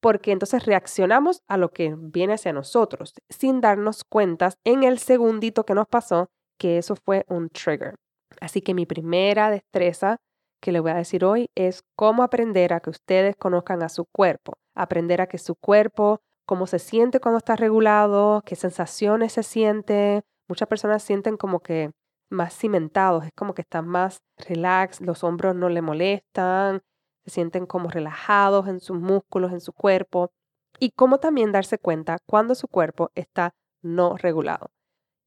porque 0.00 0.32
entonces 0.32 0.66
reaccionamos 0.66 1.40
a 1.48 1.56
lo 1.56 1.70
que 1.70 1.94
viene 1.96 2.34
hacia 2.34 2.52
nosotros 2.52 3.14
sin 3.30 3.62
darnos 3.62 4.04
cuenta 4.04 4.50
en 4.62 4.84
el 4.84 4.98
segundito 4.98 5.64
que 5.64 5.72
nos 5.72 5.86
pasó 5.86 6.28
que 6.58 6.76
eso 6.76 6.94
fue 6.94 7.24
un 7.26 7.48
trigger. 7.48 7.94
Así 8.38 8.60
que 8.60 8.74
mi 8.74 8.84
primera 8.84 9.48
destreza 9.48 10.18
que 10.60 10.72
le 10.72 10.80
voy 10.80 10.90
a 10.90 10.96
decir 10.96 11.24
hoy 11.24 11.48
es 11.54 11.84
cómo 11.96 12.22
aprender 12.22 12.74
a 12.74 12.80
que 12.80 12.90
ustedes 12.90 13.34
conozcan 13.36 13.82
a 13.82 13.88
su 13.88 14.04
cuerpo, 14.04 14.52
aprender 14.74 15.22
a 15.22 15.26
que 15.26 15.38
su 15.38 15.54
cuerpo, 15.54 16.20
cómo 16.46 16.66
se 16.66 16.78
siente 16.78 17.20
cuando 17.20 17.38
está 17.38 17.56
regulado, 17.56 18.42
qué 18.44 18.56
sensaciones 18.56 19.32
se 19.32 19.42
siente. 19.42 20.22
Muchas 20.48 20.68
personas 20.68 21.02
sienten 21.02 21.36
como 21.36 21.60
que 21.60 21.90
más 22.30 22.56
cimentados, 22.56 23.24
es 23.24 23.32
como 23.34 23.54
que 23.54 23.62
están 23.62 23.86
más 23.86 24.18
relax, 24.36 25.00
los 25.00 25.24
hombros 25.24 25.54
no 25.54 25.68
le 25.68 25.82
molestan, 25.82 26.82
se 27.24 27.30
sienten 27.30 27.66
como 27.66 27.88
relajados 27.88 28.68
en 28.68 28.80
sus 28.80 28.98
músculos, 28.98 29.52
en 29.52 29.60
su 29.60 29.72
cuerpo, 29.72 30.30
y 30.78 30.90
cómo 30.90 31.18
también 31.18 31.52
darse 31.52 31.78
cuenta 31.78 32.18
cuando 32.26 32.54
su 32.54 32.68
cuerpo 32.68 33.10
está 33.14 33.54
no 33.82 34.16
regulado. 34.16 34.70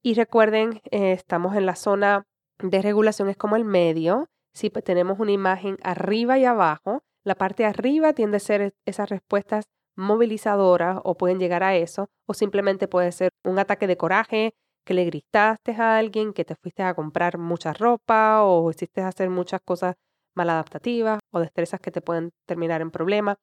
Y 0.04 0.14
recuerden, 0.14 0.82
eh, 0.92 1.14
estamos 1.14 1.56
en 1.56 1.66
la 1.66 1.76
zona 1.76 2.26
de 2.60 2.82
regulación, 2.82 3.30
es 3.30 3.38
como 3.38 3.56
el 3.56 3.66
medio. 3.66 4.30
Si 4.54 4.70
tenemos 4.70 5.20
una 5.20 5.32
imagen 5.32 5.78
arriba 5.84 6.38
y 6.38 6.46
abajo, 6.46 7.04
la 7.24 7.36
parte 7.36 7.66
arriba 7.66 8.14
tiende 8.14 8.38
a 8.38 8.42
ser 8.42 8.74
esas 8.86 9.10
respuestas 9.10 9.66
movilizadoras 9.98 11.00
o 11.04 11.18
pueden 11.18 11.40
llegar 11.40 11.64
a 11.64 11.76
eso, 11.76 12.08
o 12.28 12.34
simplemente 12.34 12.88
puede 12.88 13.12
ser 13.12 13.32
un 13.44 13.60
ataque 13.60 13.88
de 13.88 13.98
coraje, 13.98 14.54
que 14.86 14.94
le 14.94 15.04
gritaste 15.04 15.74
a 15.74 15.98
alguien, 15.98 16.32
que 16.32 16.46
te 16.46 16.56
fuiste 16.56 16.82
a 16.82 16.94
comprar 16.94 17.38
mucha 17.38 17.74
ropa 17.74 18.44
o 18.44 18.72
hiciste 18.72 19.02
hacer 19.02 19.30
muchas 19.30 19.60
cosas 19.66 19.96
maladaptativas 20.34 21.20
o 21.34 21.42
destrezas 21.42 21.82
que 21.82 21.92
te 21.92 22.00
pueden 22.00 22.32
terminar 22.48 22.82
en 22.82 22.92
problemas, 22.92 23.36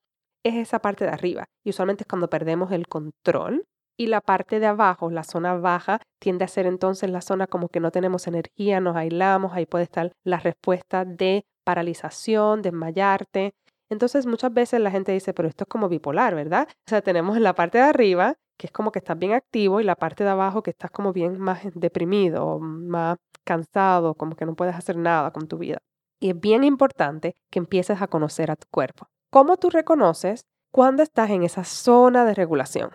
es 0.42 0.54
esa 0.54 0.78
parte 0.78 1.04
de 1.04 1.10
arriba. 1.10 1.44
Y 1.64 1.70
usualmente 1.70 2.04
es 2.04 2.08
cuando 2.08 2.30
perdemos 2.30 2.72
el 2.72 2.86
control. 2.86 3.64
Y 3.96 4.08
la 4.08 4.20
parte 4.20 4.58
de 4.58 4.66
abajo, 4.66 5.10
la 5.10 5.22
zona 5.22 5.54
baja, 5.54 6.00
tiende 6.18 6.44
a 6.44 6.48
ser 6.48 6.66
entonces 6.66 7.10
la 7.10 7.20
zona 7.20 7.46
como 7.46 7.68
que 7.68 7.78
no 7.78 7.92
tenemos 7.92 8.26
energía, 8.26 8.80
nos 8.80 8.96
aislamos, 8.96 9.52
ahí 9.52 9.66
puede 9.66 9.84
estar 9.84 10.10
la 10.24 10.38
respuesta 10.38 11.04
de 11.04 11.44
paralización, 11.64 12.62
desmayarte. 12.62 13.52
Entonces 13.90 14.26
muchas 14.26 14.52
veces 14.52 14.80
la 14.80 14.90
gente 14.90 15.12
dice, 15.12 15.34
pero 15.34 15.48
esto 15.48 15.64
es 15.64 15.68
como 15.68 15.88
bipolar, 15.88 16.34
¿verdad? 16.34 16.68
O 16.70 16.90
sea, 16.90 17.02
tenemos 17.02 17.38
la 17.38 17.54
parte 17.54 17.78
de 17.78 17.84
arriba, 17.84 18.34
que 18.58 18.66
es 18.66 18.72
como 18.72 18.92
que 18.92 18.98
estás 18.98 19.18
bien 19.18 19.32
activo, 19.32 19.80
y 19.80 19.84
la 19.84 19.96
parte 19.96 20.24
de 20.24 20.30
abajo 20.30 20.62
que 20.62 20.70
estás 20.70 20.90
como 20.90 21.12
bien 21.12 21.38
más 21.38 21.60
deprimido, 21.74 22.58
más 22.58 23.18
cansado, 23.44 24.14
como 24.14 24.36
que 24.36 24.46
no 24.46 24.54
puedes 24.54 24.74
hacer 24.74 24.96
nada 24.96 25.30
con 25.32 25.48
tu 25.48 25.58
vida. 25.58 25.78
Y 26.20 26.30
es 26.30 26.40
bien 26.40 26.64
importante 26.64 27.36
que 27.50 27.58
empieces 27.58 28.00
a 28.00 28.08
conocer 28.08 28.50
a 28.50 28.56
tu 28.56 28.66
cuerpo. 28.70 29.08
¿Cómo 29.30 29.56
tú 29.56 29.68
reconoces 29.68 30.46
cuando 30.72 31.02
estás 31.02 31.30
en 31.30 31.42
esa 31.42 31.64
zona 31.64 32.24
de 32.24 32.34
regulación? 32.34 32.90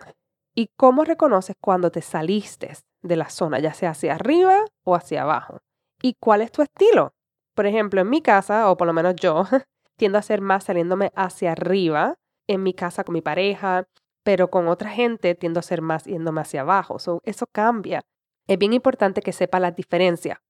¿Y 0.54 0.68
cómo 0.76 1.04
reconoces 1.04 1.54
cuando 1.60 1.90
te 1.90 2.02
saliste 2.02 2.72
de 3.02 3.16
la 3.16 3.30
zona, 3.30 3.60
ya 3.60 3.72
sea 3.72 3.90
hacia 3.90 4.14
arriba 4.14 4.64
o 4.84 4.94
hacia 4.94 5.22
abajo? 5.22 5.58
¿Y 6.02 6.14
cuál 6.18 6.40
es 6.40 6.50
tu 6.50 6.62
estilo? 6.62 7.12
Por 7.54 7.66
ejemplo, 7.66 8.00
en 8.00 8.10
mi 8.10 8.22
casa, 8.22 8.70
o 8.70 8.76
por 8.76 8.86
lo 8.86 8.92
menos 8.92 9.14
yo, 9.16 9.44
tiendo 10.00 10.16
a 10.16 10.22
ser 10.22 10.40
más 10.40 10.64
saliéndome 10.64 11.12
hacia 11.14 11.52
arriba, 11.52 12.14
en 12.48 12.62
mi 12.62 12.72
casa 12.72 13.04
con 13.04 13.12
mi 13.12 13.20
pareja, 13.20 13.86
pero 14.24 14.48
con 14.48 14.66
otra 14.66 14.88
gente 14.88 15.34
tiendo 15.34 15.60
a 15.60 15.62
ser 15.62 15.82
más 15.82 16.04
yéndome 16.04 16.40
hacia 16.40 16.62
abajo. 16.62 16.96
eso 17.22 17.46
cambia. 17.52 18.00
Es 18.48 18.56
bien 18.56 18.72
importante 18.72 19.20
que 19.20 19.32
sepa 19.32 19.60
la 19.60 19.72
diferencia 19.72 20.40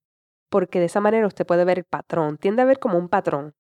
porque 0.50 0.78
de 0.78 0.87
esa 0.87 1.00
manera 1.00 1.26
usted 1.26 1.45
puede 1.45 1.64
ver 1.64 1.78
el 1.78 1.85
patrón, 1.85 2.38
tiende 2.38 2.62
a 2.62 2.64
ver 2.64 2.78
como 2.78 2.97
un 2.97 3.09
patrón. 3.09 3.54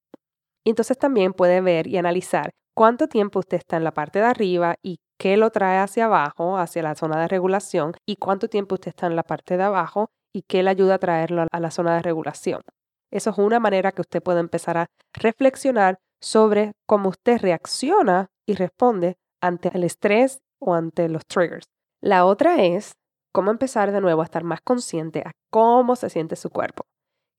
Y 0.64 0.70
entonces 0.70 0.96
también 0.96 1.32
puede 1.32 1.60
ver 1.60 1.88
y 1.88 1.96
analizar 1.96 2.52
cuánto 2.76 3.08
tiempo 3.08 3.40
usted 3.40 3.56
está 3.56 3.76
en 3.76 3.82
la 3.82 3.92
parte 3.92 4.20
de 4.20 4.26
arriba 4.26 4.76
y 4.84 5.00
qué 5.18 5.36
lo 5.36 5.50
trae 5.50 5.78
hacia 5.78 6.04
abajo, 6.04 6.56
hacia 6.56 6.84
la 6.84 6.94
zona 6.94 7.20
de 7.20 7.26
regulación, 7.26 7.94
y 8.06 8.14
cuánto 8.14 8.48
tiempo 8.48 8.76
usted 8.76 8.90
está 8.90 9.08
en 9.08 9.16
la 9.16 9.24
parte 9.24 9.56
de 9.56 9.64
abajo 9.64 10.10
y 10.32 10.42
qué 10.42 10.62
le 10.62 10.70
ayuda 10.70 10.94
a 10.94 10.98
traerlo 10.98 11.46
a 11.50 11.60
la 11.60 11.70
zona 11.72 11.96
de 11.96 12.02
regulación. 12.02 12.62
Eso 13.10 13.30
es 13.30 13.38
una 13.38 13.60
manera 13.60 13.92
que 13.92 14.02
usted 14.02 14.22
puede 14.22 14.40
empezar 14.40 14.78
a 14.78 14.86
reflexionar 15.12 15.98
sobre 16.20 16.72
cómo 16.86 17.08
usted 17.08 17.40
reacciona 17.40 18.30
y 18.46 18.54
responde 18.54 19.16
ante 19.40 19.70
el 19.74 19.84
estrés 19.84 20.40
o 20.60 20.74
ante 20.74 21.08
los 21.08 21.26
triggers. 21.26 21.66
La 22.02 22.24
otra 22.24 22.62
es 22.62 22.92
cómo 23.32 23.50
empezar 23.50 23.92
de 23.92 24.00
nuevo 24.00 24.22
a 24.22 24.24
estar 24.24 24.44
más 24.44 24.60
consciente 24.60 25.22
a 25.24 25.32
cómo 25.50 25.96
se 25.96 26.10
siente 26.10 26.36
su 26.36 26.50
cuerpo. 26.50 26.84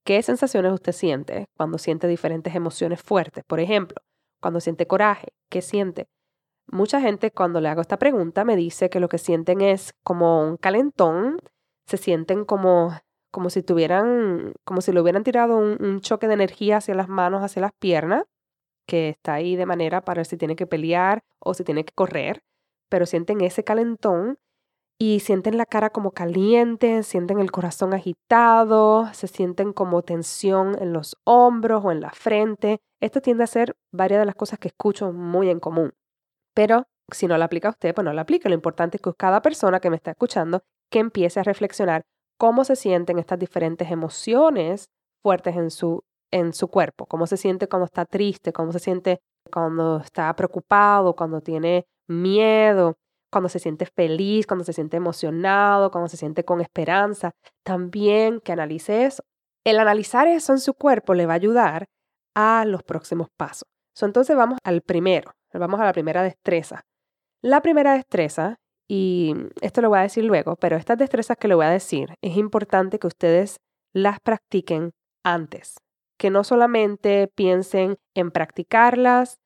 ¿Qué 0.04 0.20
sensaciones 0.22 0.72
usted 0.72 0.92
siente 0.92 1.46
cuando 1.56 1.78
siente 1.78 2.08
diferentes 2.08 2.54
emociones 2.54 3.00
fuertes? 3.00 3.44
Por 3.46 3.60
ejemplo, 3.60 4.02
cuando 4.40 4.60
siente 4.60 4.86
coraje, 4.86 5.28
¿qué 5.48 5.62
siente? 5.62 6.08
Mucha 6.66 7.00
gente 7.00 7.30
cuando 7.30 7.60
le 7.60 7.68
hago 7.68 7.80
esta 7.80 7.98
pregunta 7.98 8.44
me 8.44 8.56
dice 8.56 8.90
que 8.90 9.00
lo 9.00 9.08
que 9.08 9.18
sienten 9.18 9.60
es 9.60 9.92
como 10.02 10.42
un 10.42 10.56
calentón, 10.56 11.38
se 11.86 11.96
sienten 11.98 12.44
como, 12.44 12.92
como 13.32 13.50
si 13.50 13.62
tuvieran, 13.62 14.52
como 14.64 14.80
si 14.82 14.92
le 14.92 15.00
hubieran 15.00 15.24
tirado 15.24 15.56
un, 15.56 16.00
choque 16.00 16.28
de 16.28 16.34
energía 16.34 16.76
hacia 16.76 16.94
las 16.94 17.08
manos, 17.08 17.42
hacia 17.42 17.62
las 17.62 17.72
piernas, 17.72 18.24
que 18.86 19.08
está 19.08 19.34
ahí 19.34 19.56
de 19.56 19.66
manera 19.66 20.04
para 20.04 20.20
ver 20.20 20.26
si 20.26 20.36
tiene 20.36 20.54
que 20.54 20.66
pelear 20.66 21.24
o 21.40 21.54
si 21.54 21.64
tiene 21.64 21.84
que 21.84 21.94
correr, 21.94 22.42
pero 22.88 23.06
sienten 23.06 23.40
ese 23.40 23.64
calentón 23.64 24.38
y 24.98 25.20
sienten 25.20 25.56
la 25.56 25.66
cara 25.66 25.90
como 25.90 26.12
caliente, 26.12 27.02
sienten 27.02 27.40
el 27.40 27.50
corazón 27.50 27.94
agitado, 27.94 29.12
se 29.14 29.26
sienten 29.26 29.72
como 29.72 30.02
tensión 30.02 30.76
en 30.80 30.92
los 30.92 31.16
hombros 31.24 31.84
o 31.84 31.90
en 31.90 32.00
la 32.00 32.10
frente. 32.10 32.80
Esto 33.00 33.20
tiende 33.20 33.44
a 33.44 33.48
ser 33.48 33.76
varias 33.92 34.20
de 34.20 34.26
las 34.26 34.36
cosas 34.36 34.58
que 34.58 34.68
escucho 34.68 35.12
muy 35.12 35.48
en 35.48 35.58
común. 35.58 35.94
Pero 36.54 36.86
si 37.10 37.26
no 37.26 37.36
la 37.38 37.46
aplica 37.46 37.70
usted, 37.70 37.94
pues 37.94 38.04
no 38.04 38.12
la 38.12 38.22
aplica. 38.22 38.48
Lo 38.48 38.54
importante 38.54 38.98
es 38.98 39.02
que 39.02 39.12
cada 39.14 39.42
persona 39.42 39.80
que 39.80 39.90
me 39.90 39.96
está 39.96 40.12
escuchando 40.12 40.62
que 40.90 40.98
empiece 40.98 41.40
a 41.40 41.44
reflexionar 41.44 42.04
cómo 42.42 42.64
se 42.64 42.74
sienten 42.74 43.20
estas 43.20 43.38
diferentes 43.38 43.88
emociones 43.92 44.90
fuertes 45.22 45.54
en 45.54 45.70
su, 45.70 46.02
en 46.32 46.52
su 46.52 46.66
cuerpo, 46.66 47.06
cómo 47.06 47.28
se 47.28 47.36
siente 47.36 47.68
cuando 47.68 47.84
está 47.84 48.04
triste, 48.04 48.52
cómo 48.52 48.72
se 48.72 48.80
siente 48.80 49.20
cuando 49.52 49.98
está 49.98 50.34
preocupado, 50.34 51.14
cuando 51.14 51.40
tiene 51.40 51.86
miedo, 52.08 52.96
cuando 53.30 53.48
se 53.48 53.60
siente 53.60 53.86
feliz, 53.86 54.48
cuando 54.48 54.64
se 54.64 54.72
siente 54.72 54.96
emocionado, 54.96 55.92
cuando 55.92 56.08
se 56.08 56.16
siente 56.16 56.44
con 56.44 56.60
esperanza. 56.60 57.30
También 57.64 58.40
que 58.40 58.50
analice 58.50 59.04
eso. 59.04 59.22
El 59.64 59.78
analizar 59.78 60.26
eso 60.26 60.52
en 60.52 60.58
su 60.58 60.74
cuerpo 60.74 61.14
le 61.14 61.26
va 61.26 61.34
a 61.34 61.36
ayudar 61.36 61.86
a 62.34 62.64
los 62.64 62.82
próximos 62.82 63.28
pasos. 63.36 63.68
entonces 64.00 64.36
vamos 64.36 64.58
al 64.64 64.82
primero, 64.82 65.30
vamos 65.54 65.78
a 65.78 65.84
la 65.84 65.92
primera 65.92 66.24
destreza. 66.24 66.82
La 67.40 67.62
primera 67.62 67.92
destreza, 67.92 68.56
y 68.94 69.34
esto 69.62 69.80
lo 69.80 69.88
voy 69.88 70.00
a 70.00 70.02
decir 70.02 70.22
luego, 70.22 70.56
pero 70.56 70.76
estas 70.76 70.98
destrezas 70.98 71.38
que 71.38 71.48
le 71.48 71.54
voy 71.54 71.64
a 71.64 71.70
decir, 71.70 72.14
es 72.20 72.36
importante 72.36 72.98
que 72.98 73.06
ustedes 73.06 73.56
las 73.94 74.20
practiquen 74.20 74.90
antes, 75.24 75.76
que 76.18 76.28
no 76.28 76.44
solamente 76.44 77.26
piensen 77.34 77.96
en 78.14 78.30
practicarlas 78.30 79.38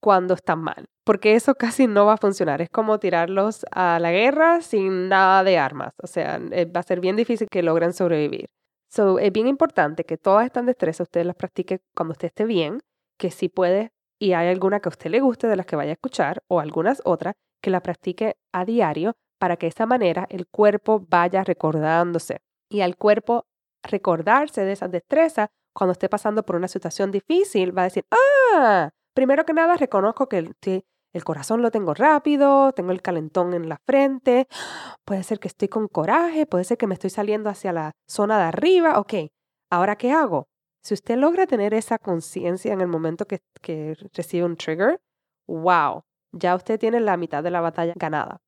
cuando 0.00 0.32
están 0.32 0.62
mal, 0.62 0.86
porque 1.04 1.34
eso 1.34 1.54
casi 1.58 1.86
no 1.86 2.06
va 2.06 2.14
a 2.14 2.16
funcionar. 2.16 2.62
Es 2.62 2.70
como 2.70 2.98
tirarlos 2.98 3.66
a 3.72 3.98
la 4.00 4.10
guerra 4.10 4.62
sin 4.62 5.10
nada 5.10 5.44
de 5.44 5.58
armas. 5.58 5.92
O 6.02 6.06
sea, 6.06 6.40
eh, 6.52 6.64
va 6.64 6.80
a 6.80 6.84
ser 6.84 7.00
bien 7.00 7.16
difícil 7.16 7.48
que 7.50 7.62
logren 7.62 7.92
sobrevivir. 7.92 8.46
So, 8.90 9.18
es 9.18 9.32
bien 9.32 9.48
importante 9.48 10.04
que 10.04 10.16
todas 10.16 10.46
estas 10.46 10.64
destrezas 10.64 11.08
usted 11.08 11.26
las 11.26 11.36
practique 11.36 11.80
cuando 11.94 12.12
usted 12.12 12.28
esté 12.28 12.46
bien, 12.46 12.80
que 13.18 13.30
si 13.30 13.50
puede 13.50 13.90
y 14.18 14.32
hay 14.32 14.48
alguna 14.48 14.80
que 14.80 14.88
a 14.88 14.94
usted 14.96 15.10
le 15.10 15.20
guste 15.20 15.46
de 15.46 15.56
las 15.56 15.66
que 15.66 15.76
vaya 15.76 15.90
a 15.90 15.92
escuchar 15.92 16.42
o 16.48 16.60
algunas 16.60 17.02
otras, 17.04 17.34
que 17.64 17.70
la 17.70 17.80
practique 17.80 18.36
a 18.52 18.66
diario 18.66 19.16
para 19.40 19.56
que 19.56 19.64
de 19.64 19.70
esa 19.70 19.86
manera 19.86 20.26
el 20.28 20.46
cuerpo 20.46 21.04
vaya 21.08 21.42
recordándose. 21.42 22.42
Y 22.70 22.82
al 22.82 22.96
cuerpo 22.96 23.46
recordarse 23.82 24.64
de 24.64 24.72
esas 24.72 24.90
destrezas, 24.90 25.48
cuando 25.74 25.92
esté 25.92 26.10
pasando 26.10 26.44
por 26.44 26.56
una 26.56 26.68
situación 26.68 27.10
difícil, 27.10 27.76
va 27.76 27.82
a 27.82 27.84
decir, 27.84 28.04
ah, 28.10 28.90
Primero 29.14 29.44
que 29.44 29.52
nada, 29.54 29.76
reconozco 29.76 30.28
que 30.28 30.38
el, 30.38 31.24
corazón 31.24 31.62
lo 31.62 31.70
tengo 31.70 31.94
rápido, 31.94 32.72
tengo 32.72 32.90
el 32.90 33.00
calentón 33.00 33.54
en 33.54 33.68
la 33.68 33.78
frente, 33.86 34.48
puede 35.04 35.22
ser 35.22 35.38
que 35.38 35.46
estoy 35.46 35.68
con 35.68 35.86
coraje, 35.86 36.46
puede 36.46 36.64
ser 36.64 36.76
que 36.76 36.88
me 36.88 36.94
estoy 36.94 37.10
saliendo 37.10 37.48
hacia 37.48 37.72
la 37.72 37.92
zona 38.08 38.38
de 38.38 38.44
arriba. 38.44 38.98
Ok, 38.98 39.14
¿ahora 39.70 39.96
qué 39.96 40.10
hago? 40.10 40.48
Si 40.82 40.94
usted 40.94 41.16
logra 41.16 41.46
tener 41.46 41.74
esa 41.74 41.98
conciencia 41.98 42.72
en 42.72 42.80
el 42.80 42.88
momento 42.88 43.24
que 43.26 43.40
recibe 44.12 44.44
un 44.44 44.56
trigger, 44.56 45.00
wow, 45.46 46.02
ya 46.38 46.54
usted 46.54 46.78
tiene 46.78 47.00
la 47.00 47.16
mitad 47.16 47.42
de 47.42 47.50
la 47.50 47.60
batalla 47.60 47.94
ganada. 47.96 48.38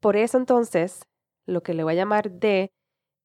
Por 0.00 0.16
eso 0.16 0.38
entonces, 0.38 1.02
lo 1.46 1.62
que 1.62 1.74
le 1.74 1.84
voy 1.84 1.94
a 1.94 1.96
llamar 1.96 2.30
de 2.30 2.70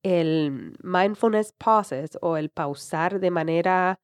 el 0.03 0.75
mindfulness 0.83 1.53
pauses 1.57 2.17
o 2.21 2.37
el 2.37 2.49
pausar 2.49 3.19
de 3.19 3.31
manera 3.31 3.99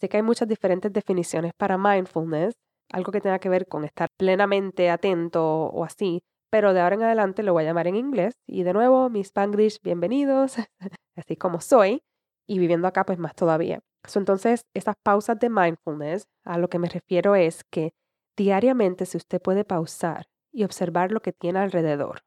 Sé 0.00 0.08
que 0.08 0.16
hay 0.16 0.22
muchas 0.22 0.48
diferentes 0.48 0.92
definiciones 0.92 1.52
para 1.56 1.78
mindfulness, 1.78 2.54
algo 2.92 3.12
que 3.12 3.20
tenga 3.20 3.38
que 3.38 3.48
ver 3.48 3.66
con 3.66 3.84
estar 3.84 4.08
plenamente 4.18 4.90
atento 4.90 5.42
o 5.44 5.84
así, 5.84 6.22
pero 6.50 6.74
de 6.74 6.80
ahora 6.80 6.96
en 6.96 7.02
adelante 7.02 7.42
lo 7.42 7.52
voy 7.52 7.64
a 7.64 7.68
llamar 7.68 7.86
en 7.86 7.96
inglés. 7.96 8.34
Y 8.46 8.64
de 8.64 8.72
nuevo, 8.72 9.08
mis 9.08 9.28
Spanglish, 9.28 9.78
bienvenidos, 9.82 10.56
así 11.16 11.36
como 11.36 11.60
soy, 11.60 12.02
y 12.46 12.58
viviendo 12.58 12.88
acá 12.88 13.04
pues 13.04 13.18
más 13.18 13.34
todavía. 13.34 13.80
entonces, 14.14 14.66
esas 14.74 14.96
pausas 15.02 15.38
de 15.38 15.48
mindfulness, 15.48 16.26
a 16.44 16.58
lo 16.58 16.68
que 16.68 16.78
me 16.78 16.88
refiero 16.88 17.34
es 17.34 17.62
que 17.70 17.92
diariamente 18.36 19.06
si 19.06 19.16
usted 19.16 19.40
puede 19.40 19.64
pausar 19.64 20.28
y 20.52 20.64
observar 20.64 21.12
lo 21.12 21.20
que 21.20 21.32
tiene 21.32 21.58
alrededor. 21.58 22.20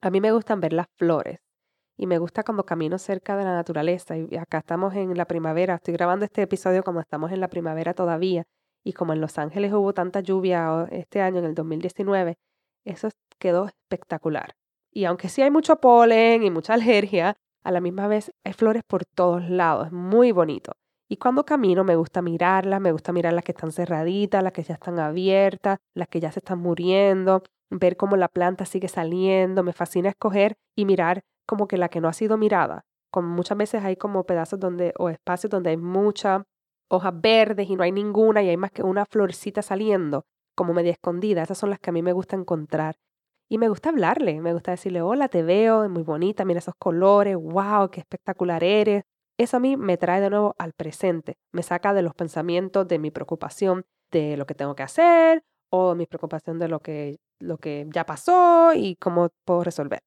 A 0.00 0.10
mí 0.10 0.20
me 0.20 0.32
gustan 0.32 0.60
ver 0.60 0.72
las 0.72 0.86
flores 0.96 1.40
y 1.96 2.06
me 2.06 2.18
gusta 2.18 2.44
cuando 2.44 2.64
camino 2.64 2.98
cerca 2.98 3.36
de 3.36 3.44
la 3.44 3.54
naturaleza 3.54 4.16
y 4.16 4.36
acá 4.36 4.58
estamos 4.58 4.94
en 4.94 5.16
la 5.16 5.26
primavera, 5.26 5.74
estoy 5.74 5.94
grabando 5.94 6.24
este 6.24 6.42
episodio 6.42 6.84
cuando 6.84 7.00
estamos 7.00 7.32
en 7.32 7.40
la 7.40 7.48
primavera 7.48 7.94
todavía 7.94 8.44
y 8.84 8.92
como 8.92 9.12
en 9.12 9.20
Los 9.20 9.38
Ángeles 9.38 9.72
hubo 9.72 9.92
tanta 9.92 10.20
lluvia 10.20 10.86
este 10.90 11.20
año, 11.20 11.40
en 11.40 11.44
el 11.44 11.54
2019, 11.54 12.38
eso 12.84 13.08
quedó 13.38 13.66
espectacular. 13.66 14.54
Y 14.92 15.04
aunque 15.04 15.28
sí 15.28 15.42
hay 15.42 15.50
mucho 15.50 15.76
polen 15.76 16.42
y 16.42 16.50
mucha 16.50 16.74
alergia, 16.74 17.36
a 17.64 17.72
la 17.72 17.80
misma 17.80 18.06
vez 18.08 18.32
hay 18.44 18.52
flores 18.52 18.82
por 18.86 19.04
todos 19.04 19.50
lados, 19.50 19.88
es 19.88 19.92
muy 19.92 20.32
bonito. 20.32 20.72
Y 21.10 21.16
cuando 21.16 21.44
camino 21.44 21.84
me 21.84 21.96
gusta 21.96 22.20
mirarlas, 22.20 22.80
me 22.80 22.92
gusta 22.92 23.12
mirar 23.12 23.32
las 23.32 23.42
que 23.44 23.52
están 23.52 23.72
cerraditas, 23.72 24.42
las 24.42 24.52
que 24.52 24.62
ya 24.62 24.74
están 24.74 24.98
abiertas, 24.98 25.78
las 25.94 26.08
que 26.08 26.20
ya 26.20 26.30
se 26.30 26.40
están 26.40 26.58
muriendo, 26.58 27.42
ver 27.70 27.96
cómo 27.96 28.16
la 28.16 28.28
planta 28.28 28.66
sigue 28.66 28.88
saliendo, 28.88 29.62
me 29.62 29.72
fascina 29.72 30.10
escoger 30.10 30.56
y 30.76 30.84
mirar 30.84 31.22
como 31.46 31.66
que 31.66 31.78
la 31.78 31.88
que 31.88 32.00
no 32.00 32.08
ha 32.08 32.12
sido 32.12 32.36
mirada. 32.36 32.84
Como 33.10 33.28
muchas 33.28 33.56
veces 33.56 33.84
hay 33.84 33.96
como 33.96 34.24
pedazos 34.24 34.60
donde 34.60 34.92
o 34.98 35.08
espacios 35.08 35.50
donde 35.50 35.70
hay 35.70 35.76
muchas 35.78 36.42
hojas 36.90 37.14
verdes 37.20 37.70
y 37.70 37.76
no 37.76 37.84
hay 37.84 37.92
ninguna 37.92 38.42
y 38.42 38.50
hay 38.50 38.56
más 38.58 38.70
que 38.70 38.82
una 38.82 39.06
florcita 39.06 39.62
saliendo, 39.62 40.26
como 40.54 40.74
media 40.74 40.92
escondida. 40.92 41.42
Esas 41.42 41.56
son 41.56 41.70
las 41.70 41.78
que 41.78 41.88
a 41.88 41.92
mí 41.92 42.02
me 42.02 42.12
gusta 42.12 42.36
encontrar. 42.36 42.96
Y 43.50 43.56
me 43.56 43.70
gusta 43.70 43.88
hablarle, 43.88 44.42
me 44.42 44.52
gusta 44.52 44.72
decirle, 44.72 45.00
hola, 45.00 45.28
te 45.28 45.42
veo, 45.42 45.84
es 45.84 45.90
muy 45.90 46.02
bonita, 46.02 46.44
mira 46.44 46.58
esos 46.58 46.74
colores, 46.78 47.34
wow, 47.34 47.88
qué 47.90 48.00
espectacular 48.00 48.62
eres. 48.62 49.04
Eso 49.38 49.56
a 49.56 49.60
mí 49.60 49.76
me 49.76 49.96
trae 49.96 50.20
de 50.20 50.30
nuevo 50.30 50.56
al 50.58 50.72
presente, 50.72 51.38
me 51.52 51.62
saca 51.62 51.94
de 51.94 52.02
los 52.02 52.14
pensamientos, 52.14 52.88
de 52.88 52.98
mi 52.98 53.10
preocupación 53.10 53.86
de 54.10 54.36
lo 54.36 54.46
que 54.46 54.54
tengo 54.54 54.74
que 54.74 54.82
hacer 54.82 55.44
o 55.70 55.94
mi 55.94 56.06
preocupación 56.06 56.58
de 56.58 56.68
lo 56.68 56.80
que, 56.80 57.20
lo 57.38 57.58
que 57.58 57.86
ya 57.94 58.04
pasó 58.04 58.72
y 58.74 58.96
cómo 58.96 59.28
puedo 59.44 59.62
resolver. 59.62 60.00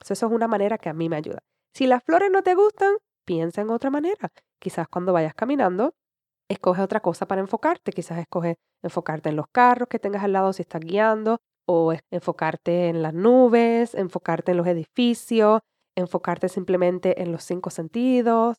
eso 0.00 0.12
es 0.12 0.22
una 0.32 0.48
manera 0.48 0.76
que 0.76 0.90
a 0.90 0.92
mí 0.92 1.08
me 1.08 1.16
ayuda. 1.16 1.38
Si 1.72 1.86
las 1.86 2.04
flores 2.04 2.30
no 2.30 2.42
te 2.42 2.54
gustan, 2.54 2.94
piensa 3.24 3.62
en 3.62 3.70
otra 3.70 3.90
manera. 3.90 4.30
Quizás 4.60 4.86
cuando 4.88 5.12
vayas 5.12 5.34
caminando, 5.34 5.94
escoge 6.48 6.82
otra 6.82 7.00
cosa 7.00 7.26
para 7.26 7.40
enfocarte. 7.40 7.92
Quizás 7.92 8.18
escoge 8.18 8.56
enfocarte 8.82 9.30
en 9.30 9.36
los 9.36 9.46
carros 9.48 9.88
que 9.88 9.98
tengas 9.98 10.24
al 10.24 10.32
lado 10.32 10.52
si 10.52 10.62
estás 10.62 10.80
guiando 10.80 11.40
o 11.66 11.94
enfocarte 12.10 12.88
en 12.88 13.02
las 13.02 13.14
nubes, 13.14 13.94
enfocarte 13.94 14.52
en 14.52 14.58
los 14.58 14.66
edificios, 14.66 15.62
enfocarte 15.96 16.48
simplemente 16.48 17.22
en 17.22 17.32
los 17.32 17.44
cinco 17.44 17.70
sentidos. 17.70 18.58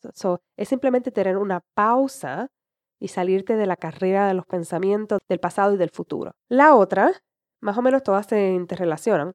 es 0.58 0.70
simplemente 0.70 1.12
tener 1.12 1.38
una 1.38 1.62
pausa 1.74 2.48
y 3.00 3.10
salirte 3.10 3.56
de 3.56 3.66
la 3.66 3.76
carrera 3.76 4.28
de 4.28 4.34
los 4.34 4.46
pensamientos 4.46 5.20
del 5.28 5.40
pasado 5.40 5.74
y 5.74 5.78
del 5.78 5.90
futuro. 5.90 6.32
La 6.50 6.76
otra, 6.76 7.12
más 7.62 7.78
o 7.78 7.82
menos 7.82 8.04
todas 8.04 8.26
se 8.26 8.52
interrelacionan. 8.52 9.34